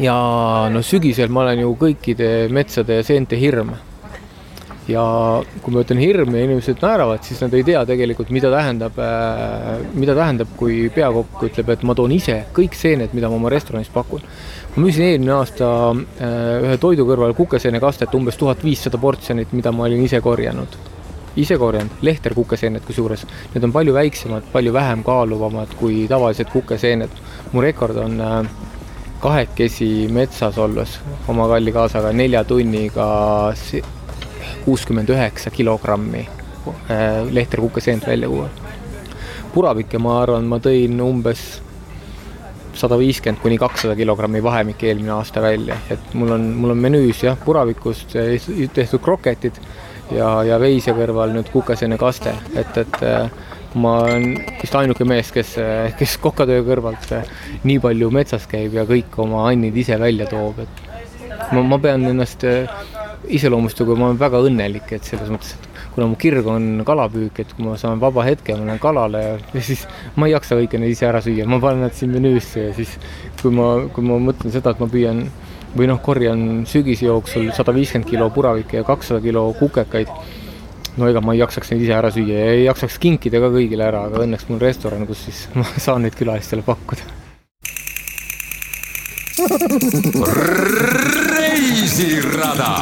Ja 0.01 0.15
no 0.73 0.83
sügisel 0.83 1.31
ma 1.31 1.45
olen 1.45 1.65
ju 1.65 1.75
kõikide 1.81 2.31
metsade 2.53 3.01
ja 3.01 3.07
seente 3.07 3.39
hirm. 3.39 3.75
ja 4.89 5.03
kui 5.65 5.73
ma 5.73 5.81
ütlen 5.81 6.01
hirm 6.03 6.35
ja 6.37 6.43
inimesed 6.45 6.83
naeravad, 6.85 7.23
siis 7.25 7.39
nad 7.41 7.55
ei 7.57 7.65
tea 7.65 7.87
tegelikult, 7.89 8.29
mida 8.29 8.51
tähendab, 8.53 8.99
äh, 9.01 9.79
mida 9.97 10.13
tähendab, 10.15 10.51
kui 10.59 10.91
peakokk 10.93 11.47
ütleb, 11.49 11.71
et 11.73 11.87
ma 11.89 11.95
toon 11.97 12.13
ise 12.13 12.43
kõik 12.53 12.77
seened, 12.77 13.15
mida 13.17 13.31
ma 13.33 13.39
oma 13.39 13.53
restoranis 13.53 13.89
pakun 13.95 14.21
ma 14.75 14.83
müüsin 14.83 15.05
eelmine 15.07 15.33
aasta 15.37 15.69
äh, 15.95 16.65
ühe 16.67 16.79
toidu 16.83 17.07
kõrval 17.07 17.35
kukeseenekastet 17.39 18.15
umbes 18.19 18.39
tuhat 18.41 18.63
viissada 18.65 18.99
portsjonit, 18.99 19.53
mida 19.55 19.71
ma 19.73 19.87
olin 19.87 20.03
ise 20.03 20.21
korjanud. 20.21 20.79
ise 21.37 21.57
korjanud, 21.59 21.91
lehter 22.07 22.35
kukeseened 22.35 22.85
kusjuures. 22.87 23.25
Need 23.55 23.65
on 23.67 23.73
palju 23.75 23.95
väiksemad, 23.95 24.45
palju 24.53 24.73
vähem 24.73 25.03
kaaluvamad 25.03 25.73
kui 25.79 26.05
tavalised 26.11 26.51
kukeseened. 26.51 27.11
mu 27.53 27.63
rekord 27.63 27.97
on 27.97 28.21
äh, 28.21 28.47
kahekesi 29.21 30.09
metsas 30.13 30.59
olles 30.59 30.99
oma 31.29 31.49
kalli 31.49 31.73
kaasaga 31.73 32.13
nelja 32.13 32.45
tunniga 32.45 33.07
kuuskümmend 34.65 35.11
üheksa 35.13 35.51
kilogrammi 35.51 36.25
äh, 36.25 37.25
lehter 37.31 37.61
kukeseent 37.61 38.07
välja 38.07 38.29
tuua. 38.29 38.49
purapikke, 39.55 39.99
ma 39.99 40.19
arvan, 40.23 40.49
ma 40.51 40.59
tõin 40.59 40.99
umbes 41.01 41.45
sada 42.75 42.99
viiskümmend 42.99 43.43
kuni 43.43 43.59
kakssada 43.59 43.95
kilogrammi 43.97 44.43
vahemik 44.43 44.83
eelmine 44.83 45.13
aasta 45.15 45.43
välja, 45.43 45.77
et 45.91 46.15
mul 46.15 46.35
on, 46.35 46.49
mul 46.59 46.75
on 46.75 46.81
menüüs 46.83 47.23
jah, 47.23 47.39
puravikust 47.45 48.17
tehtud 48.75 49.03
kroketid 49.05 49.61
ja, 50.11 50.43
ja 50.43 50.59
veise 50.61 50.93
kõrval 50.97 51.33
nüüd 51.37 51.53
kukeseene 51.53 51.99
kaste, 52.01 52.35
et, 52.57 52.77
et 52.83 53.05
ma 53.75 53.99
olen 54.05 54.39
vist 54.61 54.75
ainuke 54.79 55.07
mees, 55.09 55.31
kes, 55.35 55.57
kes 55.99 56.17
kokatöö 56.23 56.63
kõrvalt 56.67 57.11
nii 57.67 57.81
palju 57.83 58.11
metsas 58.15 58.47
käib 58.51 58.77
ja 58.79 58.87
kõik 58.89 59.17
oma 59.23 59.49
annid 59.51 59.77
ise 59.77 59.99
välja 60.01 60.29
toob, 60.31 60.63
et 60.65 60.83
ma, 61.53 61.63
ma 61.63 61.79
pean 61.83 62.07
ennast 62.11 62.47
iseloomustada, 63.29 63.97
ma 63.99 64.11
olen 64.11 64.21
väga 64.21 64.43
õnnelik, 64.47 64.91
et 64.95 65.07
selles 65.09 65.31
mõttes, 65.33 65.55
et 65.57 65.71
kuna 65.95 66.09
mu 66.11 66.19
kirg 66.21 66.47
on 66.51 66.83
kalapüük, 66.87 67.41
et 67.41 67.55
kui 67.55 67.67
ma 67.67 67.77
saan 67.81 68.03
vaba 68.03 68.25
hetke, 68.27 68.57
ma 68.59 68.69
lähen 68.69 68.83
kalale 68.83 69.23
ja 69.25 69.65
siis 69.69 69.87
ma 70.19 70.29
ei 70.29 70.35
jaksa 70.35 70.59
kõike 70.59 70.81
neid 70.81 70.95
ise 70.97 71.09
ära 71.09 71.23
süüa, 71.25 71.47
ma 71.49 71.61
panen 71.63 71.87
nad 71.87 71.97
siin 71.97 72.13
menüüsse 72.15 72.69
ja 72.69 72.77
siis 72.77 72.97
kui 73.41 73.55
ma, 73.55 73.75
kui 73.95 74.07
ma 74.07 74.21
mõtlen 74.23 74.55
seda, 74.55 74.75
et 74.75 74.83
ma 74.83 74.91
püüan 74.91 75.25
või 75.75 75.91
noh, 75.91 75.99
korjan 76.03 76.65
sügise 76.71 77.09
jooksul 77.09 77.51
sada 77.55 77.75
viiskümmend 77.75 78.11
kilo 78.11 78.29
puravikke 78.35 78.79
ja 78.81 78.87
kakssada 78.87 79.23
kilo 79.25 79.49
kukekaid, 79.59 80.11
no 80.97 81.09
ega 81.11 81.23
ma 81.25 81.35
ei 81.35 81.43
jaksaks 81.43 81.73
neid 81.73 81.83
ise 81.87 81.97
ära 81.97 82.11
süüa 82.15 82.39
ja 82.39 82.55
ei 82.55 82.65
jaksaks 82.69 82.99
kinkida 83.03 83.41
ka 83.43 83.51
kõigile 83.55 83.89
ära, 83.89 84.05
aga 84.09 84.23
õnneks 84.25 84.49
mul 84.51 84.63
restoran, 84.63 85.07
kus 85.09 85.27
siis 85.29 85.45
ma 85.59 85.67
saan 85.77 86.07
neid 86.07 86.19
külalistele 86.19 86.65
pakkuda. 86.67 87.03
reisirada 91.35 92.73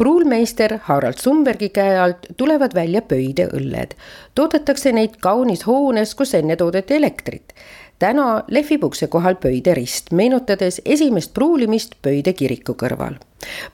pruulmeister 0.00 0.78
Harald 0.86 1.18
Sumbergi 1.20 1.68
käe 1.76 1.98
alt 2.00 2.24
tulevad 2.36 2.72
välja 2.74 3.02
pöideõlled. 3.04 3.92
toodetakse 4.34 4.92
neid 4.96 5.18
kaunis 5.20 5.66
hoones, 5.66 6.14
kus 6.16 6.32
enne 6.38 6.56
toodeti 6.56 6.96
elektrit. 6.96 7.52
Täna 8.00 8.44
lehvib 8.48 8.84
ukse 8.84 9.06
kohal 9.12 9.36
Pöide 9.40 9.74
rist, 9.76 10.10
meenutades 10.12 10.80
esimest 10.84 11.34
pruulimist 11.34 11.94
Pöide 12.02 12.32
kiriku 12.32 12.74
kõrval. 12.74 13.18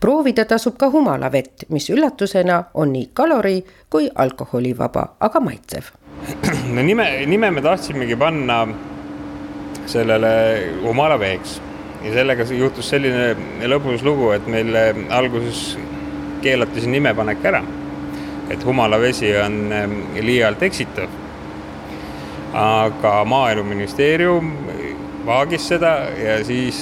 proovida 0.01 0.45
tasub 0.45 0.77
ka 0.79 0.91
humalavett, 0.91 1.67
mis 1.69 1.91
üllatusena 1.91 2.65
on 2.75 2.93
nii 2.93 3.11
kalori 3.13 3.65
kui 3.91 4.11
alkoholivaba, 4.15 5.17
aga 5.21 5.41
maitsev. 5.41 5.91
no 6.75 6.83
nime, 6.83 7.27
nime 7.27 7.51
me 7.51 7.63
tahtsimegi 7.63 8.17
panna 8.17 8.67
sellele 9.87 10.31
humalaveeks 10.83 11.61
ja 12.05 12.15
sellega 12.15 12.47
juhtus 12.51 12.89
selline 12.91 13.35
lõbus 13.67 14.03
lugu, 14.07 14.31
et 14.35 14.47
meil 14.47 14.75
alguses 15.11 15.77
keelati 16.43 16.83
see 16.83 16.91
nimepanek 16.91 17.45
ära. 17.45 17.63
et 18.51 18.63
humalavesi 18.65 19.33
on 19.43 19.73
ähm, 19.73 19.95
liialt 20.23 20.61
eksitav. 20.63 21.11
Aga 22.55 23.25
Maaeluministeerium 23.25 24.53
vaagis 25.27 25.69
seda 25.69 25.93
ja 26.21 26.39
siis 26.47 26.79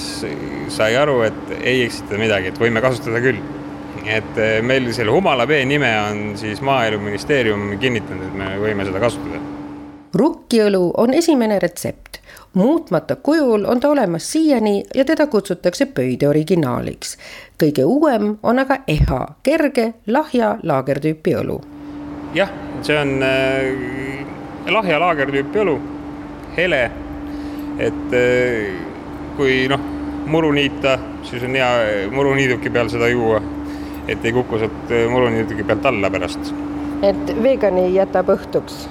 sai 0.68 0.96
aru, 0.96 1.20
et 1.26 1.54
ei 1.62 1.84
eksita 1.86 2.18
midagi, 2.20 2.52
et 2.52 2.60
võime 2.60 2.82
kasutada 2.84 3.22
küll. 3.24 3.40
et 4.04 4.36
äh, 4.36 4.58
meil 4.60 4.90
selle 4.92 5.12
humalavee 5.14 5.64
nime 5.64 5.90
on 6.00 6.24
siis 6.36 6.60
Maaeluministeerium 6.60 7.78
kinnitanud, 7.80 8.26
et 8.26 8.34
me 8.36 8.50
võime 8.60 8.84
seda 8.84 9.00
kasutada. 9.00 9.40
rukkiõlu 10.14 10.90
on 10.96 11.14
esimene 11.14 11.58
retsept 11.58 12.20
muutmata 12.54 13.16
kujul 13.16 13.64
on 13.64 13.80
ta 13.80 13.88
olemas 13.88 14.32
siiani 14.32 14.84
ja 14.94 15.04
teda 15.04 15.26
kutsutakse 15.26 15.86
pöide 15.86 16.28
originaaliks. 16.28 17.16
kõige 17.62 17.84
uuem 17.84 18.36
on 18.42 18.58
aga 18.58 18.78
EHA, 18.88 19.26
kerge 19.42 19.94
lahja 20.06 20.58
laagertüüpi 20.62 21.34
õlu. 21.34 21.60
jah, 22.34 22.50
see 22.82 22.98
on 22.98 23.22
äh, 23.22 24.33
lahja 24.72 25.00
laagertüüpi 25.00 25.60
õlu, 25.64 25.78
hele. 26.56 26.90
et 27.78 28.14
äh, 28.14 28.74
kui 29.36 29.64
noh, 29.68 29.80
muru 30.30 30.52
niita, 30.54 30.96
siis 31.26 31.42
on 31.44 31.56
hea 31.58 32.08
muruniiduki 32.14 32.70
peal 32.70 32.88
seda 32.92 33.08
juua. 33.08 33.42
et 34.08 34.24
ei 34.24 34.32
kuku 34.36 34.58
sealt 34.60 34.90
äh, 34.92 35.08
muruniiduki 35.10 35.64
pealt 35.64 35.86
alla 35.86 36.10
pärast. 36.10 36.54
et 37.02 37.34
veegani 37.42 37.90
jätab 37.94 38.32
õhtuks? 38.36 38.86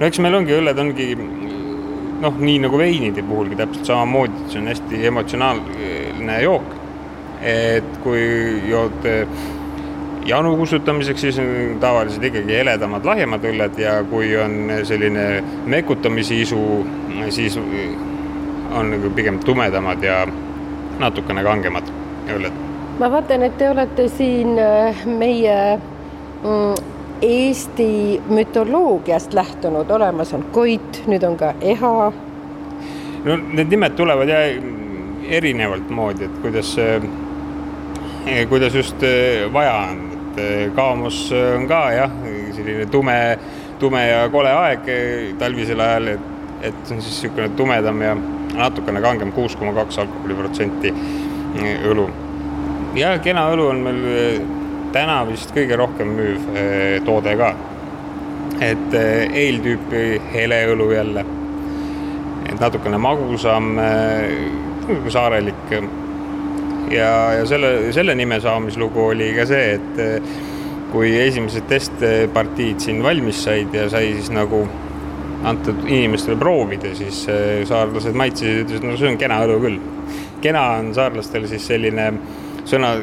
no 0.00 0.06
eks 0.06 0.20
meil 0.20 0.34
ongi, 0.34 0.54
õlled 0.58 0.78
ongi 0.78 1.10
noh, 2.20 2.38
nii 2.38 2.58
nagu 2.64 2.78
veinide 2.80 3.24
puhulgi 3.26 3.58
täpselt 3.58 3.90
samamoodi, 3.90 4.46
see 4.50 4.60
on 4.62 4.70
hästi 4.72 5.04
emotsionaalne 5.10 6.40
jook. 6.42 6.74
et 7.46 7.98
kui 8.02 8.22
jood 8.70 9.04
eh, 9.04 9.28
janu 10.26 10.56
kustutamiseks, 10.56 11.20
siis 11.20 11.38
on 11.38 11.78
tavaliselt 11.80 12.24
ikkagi 12.24 12.58
heledamad, 12.58 13.04
lahjemad 13.06 13.44
õlled 13.46 13.78
ja 13.78 14.00
kui 14.10 14.32
on 14.40 14.72
selline 14.84 15.26
mekutamise 15.66 16.40
isu, 16.42 16.60
siis 17.30 17.58
on 18.74 18.90
nagu 18.90 19.10
pigem 19.14 19.38
tumedamad 19.44 20.02
ja 20.02 20.24
natukene 20.98 21.44
kangemad 21.44 21.90
õlled. 22.34 22.64
ma 22.98 23.10
vaatan, 23.12 23.42
et 23.46 23.58
te 23.58 23.70
olete 23.70 24.08
siin 24.08 24.58
eh, 24.58 25.06
meie 25.06 25.56
mm, 26.42 26.94
Eesti 27.22 28.20
mütoloogiast 28.28 29.32
lähtunud, 29.34 29.90
olemas 29.90 30.34
on 30.36 30.42
Koit, 30.52 31.02
nüüd 31.08 31.24
on 31.24 31.36
ka 31.40 31.54
Eha. 31.60 32.12
no 33.24 33.36
need 33.36 33.72
nimed 33.72 33.96
tulevad 33.96 34.28
ja 34.28 34.42
erinevalt 35.28 35.90
moodi, 35.90 36.28
et 36.28 36.42
kuidas, 36.42 36.74
eh, 36.78 38.42
kuidas 38.48 38.74
just 38.74 39.02
eh, 39.02 39.46
vaja 39.52 39.74
on, 39.86 40.05
et 40.36 40.42
eh, 40.44 40.72
Kaamos 40.76 41.30
on 41.32 41.66
ka 41.68 41.82
jah, 41.94 42.16
selline 42.56 42.86
tume, 42.92 43.16
tume 43.80 44.02
ja 44.06 44.26
kole 44.32 44.52
aeg 44.52 44.90
talvisel 45.40 45.80
ajal, 45.80 46.12
et, 46.16 46.28
et 46.60 46.82
see 46.84 46.96
on 46.98 47.00
siis 47.00 47.22
niisugune 47.22 47.48
tumedam 47.56 48.04
ja 48.04 48.12
natukene 48.56 49.00
kangem, 49.04 49.32
kuus 49.32 49.56
koma 49.56 49.72
kaks 49.76 49.98
alkoholiprotsenti 50.04 50.92
õlu. 51.88 52.06
ja 52.96 53.16
kena 53.24 53.48
õlu 53.52 53.70
on 53.72 53.82
meil 53.84 54.04
täna 54.96 55.20
vist 55.28 55.52
kõige 55.54 55.76
rohkem 55.78 56.14
müüv 56.16 56.52
eh, 56.56 56.98
toode 57.04 57.36
ka. 57.38 57.54
et 58.62 58.94
eeltüüpi 58.96 60.02
eh, 60.16 60.28
heleõlu 60.32 60.86
jälle, 60.94 61.24
et 62.46 62.60
natukene 62.60 62.98
magusam, 62.98 63.74
eh, 63.78 65.08
saarelik. 65.12 65.74
Ja, 66.90 67.10
ja 67.38 67.46
selle, 67.48 67.92
selle 67.96 68.14
nime 68.18 68.40
saamislugu 68.40 69.10
oli 69.12 69.32
ka 69.36 69.46
see, 69.48 69.76
et 69.78 70.90
kui 70.92 71.12
esimesed 71.18 71.66
testpartiid 71.68 72.82
siin 72.82 73.02
valmis 73.04 73.42
said 73.44 73.74
ja 73.74 73.88
sai 73.92 74.14
siis 74.16 74.30
nagu 74.34 74.64
antud 75.46 75.84
inimestele 75.86 76.36
proovida, 76.40 76.94
siis 76.96 77.24
äh, 77.30 77.60
saarlased 77.68 78.16
maitsesid, 78.16 78.64
ütlesid, 78.64 78.86
no 78.86 78.96
see 78.98 79.12
on 79.12 79.20
kena 79.20 79.42
õlu 79.46 79.60
küll. 79.62 79.78
kena 80.42 80.62
on 80.80 80.92
saarlastel 80.94 81.46
siis 81.50 81.64
selline 81.66 82.10
sõna, 82.68 82.94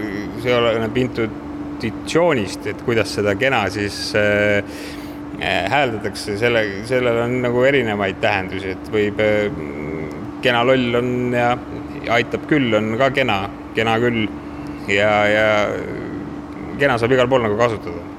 see 0.44 0.54
oleneb 0.56 0.98
intuitsioonist, 1.02 2.68
et 2.72 2.84
kuidas 2.88 3.16
seda 3.18 3.36
kena 3.40 3.64
siis 3.74 3.98
äh, 4.20 4.76
äh, 5.40 5.64
hääldatakse, 5.72 6.38
selle, 6.42 6.66
sellel 6.90 7.24
on 7.26 7.40
nagu 7.46 7.64
erinevaid 7.68 8.20
tähendusi, 8.24 8.76
et 8.76 8.94
võib 8.94 9.24
äh,, 9.24 9.48
kena 10.44 10.66
loll 10.68 11.00
on 11.00 11.12
ja 11.36 11.54
aitab 12.12 12.48
küll, 12.50 12.74
on 12.76 12.98
ka 13.00 13.14
kena, 13.16 13.44
kena 13.76 13.98
küll 14.02 14.26
ja, 14.88 15.12
ja 15.30 15.48
kena 16.80 16.98
saab 16.98 17.16
igal 17.16 17.30
pool 17.30 17.46
nagu 17.46 17.58
kasutada. 17.60 18.10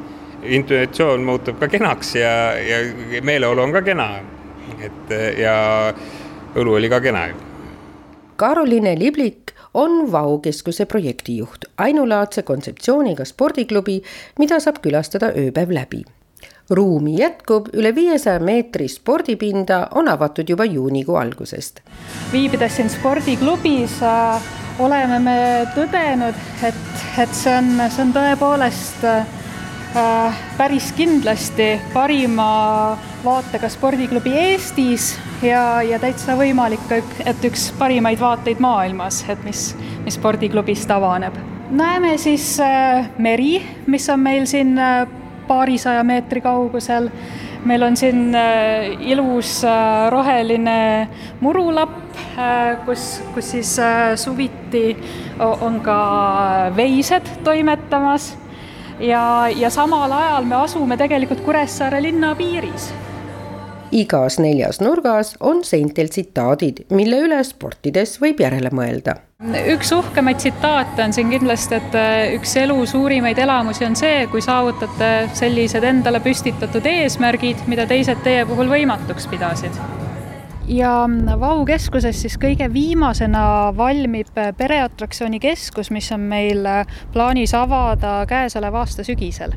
intuitsioon 0.44 1.24
muutub 1.24 1.58
ka 1.60 1.68
kenaks 1.72 2.14
ja, 2.18 2.34
ja 2.60 3.22
meeleolu 3.22 3.62
on 3.62 3.72
ka 3.72 3.82
kena. 3.82 4.08
et 4.84 5.12
ja 5.38 5.56
õlu 6.56 6.76
oli 6.78 6.88
ka 6.88 7.00
kena 7.00 7.26
ju. 7.28 7.34
Karoline 8.36 8.98
Liblik 8.98 9.54
on 9.74 10.12
Vau 10.12 10.38
keskuse 10.42 10.86
projektijuht, 10.86 11.64
ainulaadse 11.78 12.42
kontseptsiooniga 12.42 13.24
spordiklubi, 13.24 14.00
mida 14.38 14.60
saab 14.60 14.82
külastada 14.82 15.32
ööpäev 15.34 15.72
läbi 15.74 16.04
ruumi 16.70 17.18
jätkub, 17.18 17.68
üle 17.76 17.92
viiesaja 17.94 18.40
meetri 18.40 18.88
spordipinda 18.88 19.88
on 19.94 20.08
avatud 20.08 20.48
juba 20.48 20.64
juunikuu 20.64 21.16
algusest. 21.20 21.80
viibides 22.32 22.76
siin 22.76 22.90
spordiklubis 22.90 24.02
äh, 24.02 24.42
oleme 24.78 25.18
me 25.22 25.38
tõdenud, 25.74 26.36
et, 26.66 26.84
et 27.22 27.34
see 27.36 27.54
on, 27.54 27.70
see 27.90 28.02
on 28.04 28.12
tõepoolest 28.14 29.04
äh, 29.06 30.44
päris 30.58 30.90
kindlasti 30.96 31.74
parima 31.92 32.48
vaatega 33.24 33.70
spordiklubi 33.72 34.34
Eestis 34.40 35.14
ja, 35.44 35.82
ja 35.86 35.98
täitsa 36.02 36.36
võimalik, 36.38 36.84
et 37.24 37.46
üks 37.46 37.70
parimaid 37.78 38.20
vaateid 38.20 38.62
maailmas, 38.62 39.22
et 39.30 39.44
mis, 39.46 39.70
mis 40.04 40.18
spordiklubist 40.18 40.90
avaneb. 40.90 41.36
näeme 41.70 42.16
siis 42.18 42.58
äh, 42.60 43.10
meri, 43.18 43.58
mis 43.86 44.08
on 44.10 44.20
meil 44.20 44.46
siin 44.50 44.78
äh, 44.78 45.06
paarisaja 45.46 46.04
meetri 46.04 46.40
kaugusel 46.40 47.10
meil 47.64 47.82
on 47.82 47.96
siin 47.96 48.34
äh, 48.34 48.92
ilus 49.00 49.64
äh, 49.64 50.10
roheline 50.10 51.08
murulapp, 51.40 51.96
äh, 52.38 52.76
kus, 52.84 53.22
kus 53.34 53.50
siis 53.54 53.76
suviti 54.20 54.96
on 55.38 55.80
ka 55.80 55.98
veised 56.76 57.30
toimetamas. 57.44 58.34
Ja, 59.00 59.48
ja 59.50 59.70
samal 59.74 60.12
ajal 60.12 60.44
me 60.46 60.54
asume 60.54 60.96
tegelikult 60.96 61.40
Kuressaare 61.42 61.98
linna 62.02 62.34
piiris 62.38 62.92
igas 63.94 64.38
neljas 64.42 64.80
nurgas 64.82 65.34
on 65.40 65.62
seintel 65.64 66.10
tsitaadid, 66.10 66.84
mille 66.94 67.20
üle 67.26 67.38
sportides 67.46 68.16
võib 68.22 68.42
järele 68.42 68.72
mõelda. 68.74 69.16
üks 69.70 69.92
uhkemaid 69.94 70.40
tsitaate 70.40 71.04
on 71.04 71.12
siin 71.12 71.30
kindlasti, 71.30 71.78
et 71.78 71.98
äh, 71.98 72.34
üks 72.38 72.56
elu 72.60 72.78
suurimaid 72.90 73.38
elamusi 73.38 73.84
on 73.86 73.96
see, 73.98 74.26
kui 74.32 74.42
saavutate 74.44 75.12
sellised 75.36 75.84
endale 75.84 76.20
püstitatud 76.24 76.86
eesmärgid, 76.86 77.66
mida 77.70 77.86
teised 77.86 78.24
teie 78.24 78.46
puhul 78.48 78.72
võimatuks 78.72 79.28
pidasid 79.30 79.78
ja 80.68 81.04
Vau 81.40 81.64
keskuses 81.68 82.22
siis 82.24 82.38
kõige 82.40 82.70
viimasena 82.72 83.72
valmib 83.76 84.32
pereatraktsiooni 84.56 85.40
keskus, 85.42 85.92
mis 85.92 86.08
on 86.16 86.24
meil 86.30 86.64
plaanis 87.12 87.52
avada 87.58 88.22
käesoleva 88.28 88.80
aasta 88.80 89.04
sügisel 89.04 89.52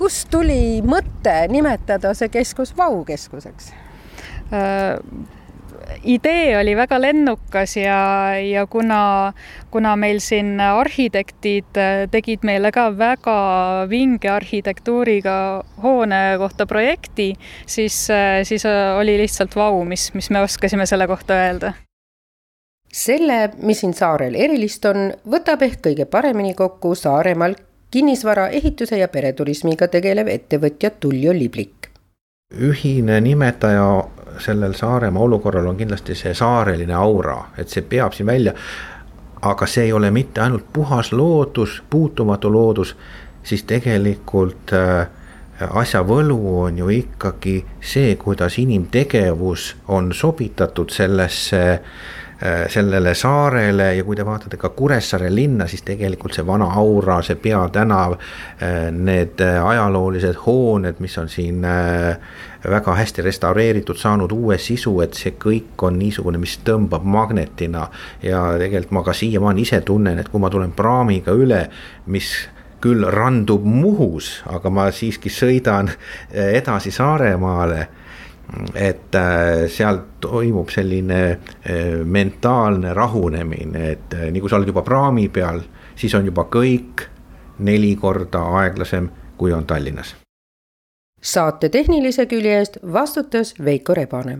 kust 0.00 0.30
tuli 0.32 0.80
mõte 0.86 1.44
nimetada 1.52 2.14
see 2.16 2.32
keskus 2.32 2.72
Vau 2.76 3.04
keskuseks 3.08 3.74
äh,? 4.54 4.96
idee 6.06 6.54
oli 6.58 6.76
väga 6.76 7.00
lennukas 7.00 7.76
ja, 7.76 7.98
ja 8.38 8.66
kuna, 8.70 9.32
kuna 9.70 9.96
meil 9.98 10.20
siin 10.22 10.60
arhitektid 10.60 11.80
tegid 12.12 12.46
meile 12.46 12.70
ka 12.72 12.88
väga 12.96 13.36
vinge 13.90 14.30
arhitektuuriga 14.30 15.36
hoone 15.82 16.22
kohta 16.38 16.66
projekti, 16.70 17.32
siis, 17.66 18.06
siis 18.44 18.66
oli 18.70 19.18
lihtsalt 19.20 19.56
vau, 19.56 19.82
mis, 19.84 20.10
mis 20.14 20.30
me 20.30 20.44
oskasime 20.46 20.86
selle 20.86 21.10
kohta 21.10 21.38
öelda 21.42 21.74
selle, 22.90 23.52
mis 23.62 23.84
siin 23.84 23.92
saarel 23.94 24.34
erilist 24.34 24.84
on, 24.90 25.12
võtab 25.30 25.62
ehk 25.62 25.82
kõige 25.84 26.06
paremini 26.10 26.56
kokku 26.58 26.96
Saaremaal 26.98 27.54
kinnisvara, 27.90 28.48
ehituse 28.48 28.98
ja 28.98 29.08
pereturismiga 29.08 29.88
tegelev 29.88 30.28
ettevõtja 30.28 30.90
Tullio 30.90 31.32
Liblik. 31.32 31.90
ühine 32.54 33.20
nimetaja 33.20 34.04
sellel 34.38 34.72
Saaremaa 34.74 35.22
olukorral 35.22 35.66
on 35.66 35.76
kindlasti 35.76 36.14
see 36.14 36.34
saareline 36.34 36.94
aura, 36.94 37.44
et 37.58 37.68
see 37.68 37.82
peab 37.82 38.12
siin 38.12 38.26
välja. 38.26 38.54
aga 39.42 39.66
see 39.66 39.84
ei 39.84 39.92
ole 39.92 40.10
mitte 40.10 40.40
ainult 40.40 40.64
puhas 40.72 41.12
loodus, 41.12 41.82
puutumatu 41.90 42.52
loodus, 42.52 42.96
siis 43.42 43.62
tegelikult 43.62 44.72
äh, 44.72 45.08
asja 45.70 46.02
võlu 46.02 46.60
on 46.60 46.78
ju 46.78 46.88
ikkagi 46.88 47.64
see, 47.80 48.16
kuidas 48.16 48.58
inimtegevus 48.58 49.76
on 49.88 50.12
sobitatud 50.12 50.90
sellesse 50.90 51.60
Äh, 51.60 52.19
sellele 52.68 53.14
saarele 53.14 53.94
ja 53.96 54.04
kui 54.04 54.16
te 54.16 54.24
vaatate 54.24 54.56
ka 54.56 54.70
Kuressaare 54.72 55.28
linna, 55.34 55.66
siis 55.68 55.82
tegelikult 55.84 56.32
see 56.32 56.46
vana 56.46 56.70
aura, 56.80 57.18
see 57.22 57.36
peatänav, 57.36 58.14
äh, 58.16 58.88
need 58.96 59.42
äh, 59.44 59.58
ajaloolised 59.60 60.38
hooned, 60.46 61.02
mis 61.04 61.18
on 61.20 61.28
siin 61.28 61.66
väga 62.70 62.94
hästi 62.96 63.22
restaureeritud, 63.24 63.96
saanud 63.96 64.32
uue 64.32 64.58
sisu, 64.58 64.94
et 65.04 65.16
see 65.16 65.34
kõik 65.40 65.84
on 65.84 65.98
niisugune, 66.00 66.40
mis 66.40 66.58
tõmbab 66.64 67.04
magnetina. 67.04 67.88
ja 68.22 68.42
tegelikult 68.58 68.96
ma 68.96 69.04
ka 69.04 69.12
siiamaani 69.16 69.62
ise 69.62 69.80
tunnen, 69.80 70.18
et 70.18 70.28
kui 70.28 70.40
ma 70.40 70.50
tulen 70.50 70.72
praamiga 70.72 71.32
üle, 71.32 71.66
mis 72.06 72.32
küll 72.80 73.04
randub 73.12 73.64
Muhus, 73.64 74.40
aga 74.48 74.70
ma 74.70 74.90
siiski 74.92 75.28
sõidan 75.28 75.90
edasi 76.32 76.90
Saaremaale 76.90 77.88
et 78.74 79.14
äh, 79.14 79.66
seal 79.68 80.00
toimub 80.20 80.70
selline 80.70 81.20
äh, 81.30 82.00
mentaalne 82.04 82.94
rahunemine, 82.94 83.90
et 83.90 84.14
äh, 84.14 84.30
nii 84.30 84.40
kui 84.40 84.50
sa 84.50 84.58
oled 84.60 84.72
juba 84.72 84.84
praami 84.86 85.28
peal, 85.28 85.62
siis 85.96 86.14
on 86.18 86.26
juba 86.26 86.46
kõik 86.50 87.06
neli 87.66 87.94
korda 88.00 88.46
aeglasem, 88.62 89.10
kui 89.36 89.52
on 89.52 89.66
Tallinnas 89.68 90.16
saate 91.20 91.68
tehnilise 91.68 92.26
külje 92.26 92.58
eest 92.58 92.78
vastutas 92.92 93.54
Veiko 93.64 93.94
Rebane. 93.94 94.38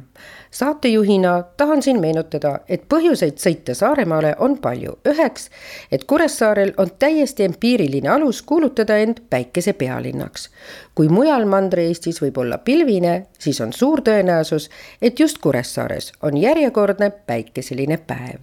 saatejuhina 0.50 1.42
tahan 1.56 1.82
siin 1.82 2.00
meenutada, 2.00 2.58
et 2.68 2.88
põhjuseid 2.88 3.36
sõita 3.38 3.74
Saaremaale 3.74 4.34
on 4.38 4.58
palju. 4.58 4.98
üheks, 5.08 5.50
et 5.92 6.04
Kuressaarel 6.04 6.72
on 6.76 6.90
täiesti 6.98 7.44
empiiriline 7.44 8.08
alus 8.08 8.42
kuulutada 8.42 8.96
end 8.96 9.20
päikese 9.30 9.72
pealinnaks. 9.72 10.50
kui 10.94 11.08
mujal 11.08 11.44
Mandri-Eestis 11.44 12.22
võib 12.22 12.38
olla 12.38 12.58
pilvine, 12.58 13.26
siis 13.38 13.60
on 13.60 13.72
suur 13.72 14.00
tõenäosus, 14.00 14.70
et 15.02 15.20
just 15.20 15.38
Kuressaares 15.38 16.12
on 16.22 16.36
järjekordne 16.36 17.10
päikeseline 17.10 17.96
päev 17.96 18.40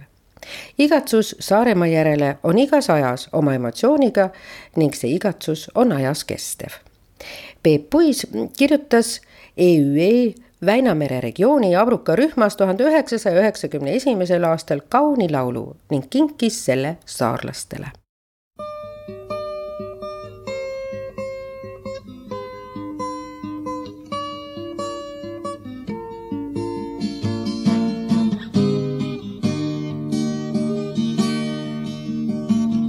igatsus 0.78 1.36
Saaremaa 1.40 1.86
järele 1.86 2.38
on 2.42 2.58
igas 2.58 2.90
ajas 2.90 3.28
oma 3.32 3.54
emotsiooniga 3.54 4.30
ning 4.76 4.94
see 4.94 5.10
igatsus 5.10 5.70
on 5.74 5.92
ajas 5.92 6.24
kestev 6.24 6.78
Peep 7.62 7.90
Puis 7.90 8.26
kirjutas 8.56 9.20
EÜE 9.56 10.34
Väinamere 10.66 11.20
regiooni 11.20 11.76
Abruka 11.76 12.16
rühmas 12.16 12.56
tuhande 12.56 12.82
üheksasaja 12.84 13.40
üheksakümne 13.40 13.94
esimesel 13.94 14.44
aastal 14.44 14.80
kauni 14.88 15.30
laulu 15.32 15.76
ning 15.90 16.10
kinkis 16.10 16.64
selle 16.64 16.96
saarlastele. 17.06 17.94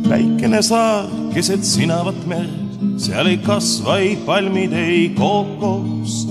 väikene 0.09 0.61
saar 0.61 1.05
keset 1.33 1.63
sinavat 1.63 2.25
merd 2.27 2.68
seal 2.99 3.27
ei 3.27 3.37
kasva 3.43 3.97
ei 3.99 4.15
palmid, 4.25 4.73
ei 4.73 5.09
kookos. 5.17 6.27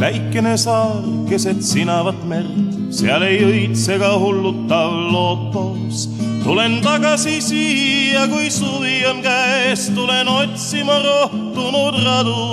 väikene 0.00 0.56
saar 0.58 1.04
keset 1.28 1.62
sinavat 1.62 2.18
merd, 2.28 2.90
seal 2.92 3.22
ei 3.22 3.38
õitse 3.44 3.98
ka 4.00 4.14
hullutav 4.18 4.94
lootos. 5.12 6.08
tulen 6.44 6.80
tagasi 6.84 7.40
siia, 7.40 8.26
kui 8.28 8.50
suvi 8.50 9.04
on 9.08 9.22
käes, 9.24 9.90
tulen 9.96 10.28
otsima 10.28 10.98
rohtunud 11.04 12.00
radu. 12.04 12.44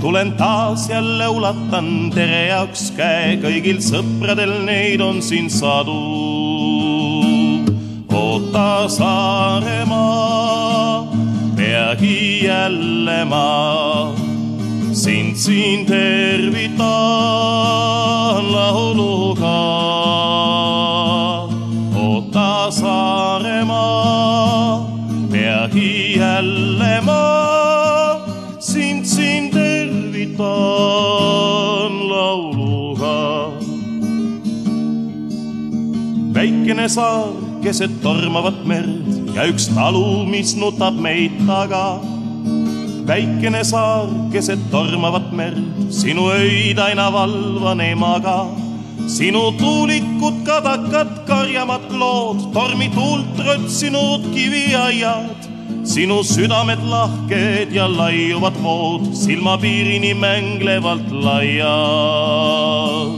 tulen 0.00 0.32
taas 0.36 0.88
jälle 0.88 1.28
ulatan 1.28 2.10
tere 2.14 2.46
jaoks 2.52 2.90
käe, 2.96 3.38
kõigil 3.42 3.80
sõpradel 3.84 4.60
neid 4.64 5.00
on 5.00 5.22
siin 5.22 5.50
sadu. 5.50 6.00
oota 8.12 8.88
Saaremaa 8.88 10.29
peagi 11.90 12.44
jälle 12.46 13.24
ma 13.24 14.14
sind 14.92 15.34
siin 15.36 15.86
tervitan 15.86 16.86
lauluga. 18.52 19.58
oota 21.94 22.70
Saaremaa, 22.70 23.80
peagi 25.30 26.18
jälle 26.18 27.00
ma 27.02 27.26
sind 28.60 29.04
siin 29.04 29.50
tervitan 29.50 30.38
lauluga. 32.06 33.50
väikene 36.34 36.88
saar 36.88 37.28
keset 37.62 37.90
tormavat 38.02 38.64
merd 38.64 38.99
ja 39.40 39.46
üks 39.48 39.70
talu, 39.72 40.26
mis 40.28 40.52
nutab 40.60 40.98
meid 41.00 41.32
taga. 41.48 41.96
Väikene 43.08 43.62
saar 43.64 44.10
keset 44.32 44.60
tormavat 44.72 45.30
merd, 45.32 45.64
sinu 45.88 46.28
öid 46.34 46.78
aina 46.86 47.08
valvan 47.14 47.80
ei 47.80 47.94
maga. 47.94 48.40
sinu 49.10 49.50
tuulikud, 49.58 50.36
kadakad, 50.46 51.08
karjamad 51.26 51.86
lood, 52.00 52.52
tormituult 52.54 53.40
rötsinud 53.46 54.28
kiviaiad, 54.34 55.48
sinu 55.82 56.22
südamed 56.22 56.82
lahked 56.92 57.72
ja 57.72 57.88
laiuvad 57.88 58.56
vood, 58.62 59.10
silmapiirini 59.24 60.14
mänglevalt 60.14 61.10
laiad. 61.26 63.10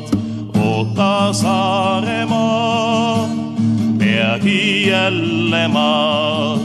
oota 0.54 1.32
Saaremaa, 1.32 3.41
peagi 4.02 4.90
jälle 4.90 5.68
ma 5.68 6.58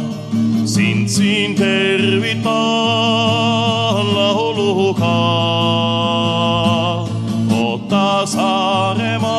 sind 0.66 1.08
siin 1.08 1.56
tervitan 1.56 2.46
lauluga. 4.18 5.18
oota 7.60 8.26
Saaremaa, 8.26 9.30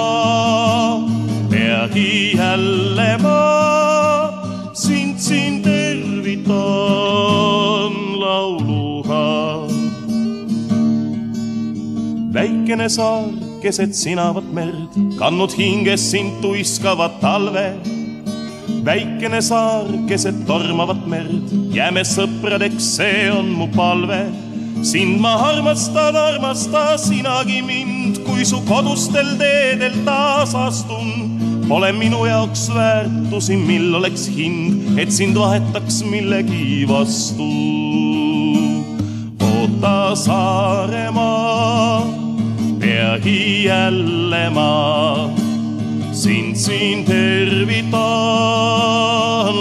peagi 1.51 2.36
jälle 2.38 3.18
ma 3.22 3.42
sind 4.72 5.18
siin 5.18 5.62
tervitan 5.62 6.55
lauluga. 8.22 9.26
väikene 12.34 12.88
saar 12.88 13.47
keset 13.62 13.94
sinavat 13.94 14.50
merd, 14.54 14.98
kandnud 15.20 15.54
hinges 15.59 16.11
sind 16.11 16.42
tuiskavat 16.42 17.20
talve 17.20 17.68
väikene 18.88 19.40
saar 19.44 19.88
keset 20.09 20.36
tormavat 20.48 21.00
merd, 21.11 21.50
jääme 21.74 22.04
sõpradeks, 22.09 22.86
see 22.96 23.26
on 23.32 23.50
mu 23.61 23.68
palve. 23.74 24.20
sind 24.82 25.18
ma 25.20 25.32
armastan, 25.42 26.14
armasta 26.16 26.96
sinagi 27.02 27.59
mind, 27.66 28.20
kui 28.26 28.44
su 28.46 28.61
kodustel 28.68 29.32
teedel 29.40 29.96
taas 30.06 30.54
astun. 30.54 31.09
Pole 31.68 31.90
minu 31.92 32.22
jaoks 32.28 32.68
väärtusi, 32.72 33.56
mil 33.59 33.94
oleks 33.98 34.28
hind, 34.36 34.98
et 34.98 35.11
sind 35.12 35.36
vahetaks 35.36 36.02
millegi 36.06 36.86
vastu. 36.88 37.50
oota 39.50 40.14
Saaremaa, 40.14 41.38
peagi 42.99 43.64
jälle 43.64 44.51
ma 44.51 45.30
sind 46.11 46.57
siin 46.57 47.05
tervitan 47.05 47.99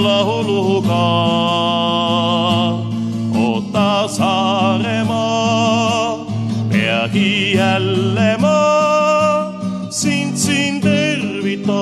lauluga. 0.03 1.05
oota 3.37 4.07
Saaremaa, 4.07 5.45
peagi 6.71 7.53
jälle 7.53 8.37
ma 8.41 8.61
sind 9.89 10.37
siin 10.37 10.81
tervitan 10.81 11.77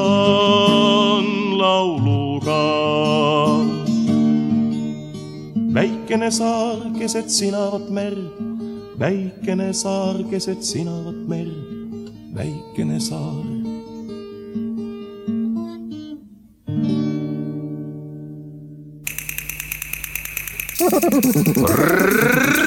lauluga. 1.58 2.64
väikene 5.74 6.32
saar 6.32 6.78
keset 7.00 7.30
sinavat 7.30 7.90
merd, 7.90 8.45
väikene 9.00 9.74
saar 9.74 10.24
keset 10.32 10.64
sinavat 10.64 11.20
merd, 11.28 12.10
väikene 12.36 13.00
saar. 13.00 13.44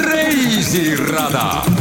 Reisirada 0.09 1.78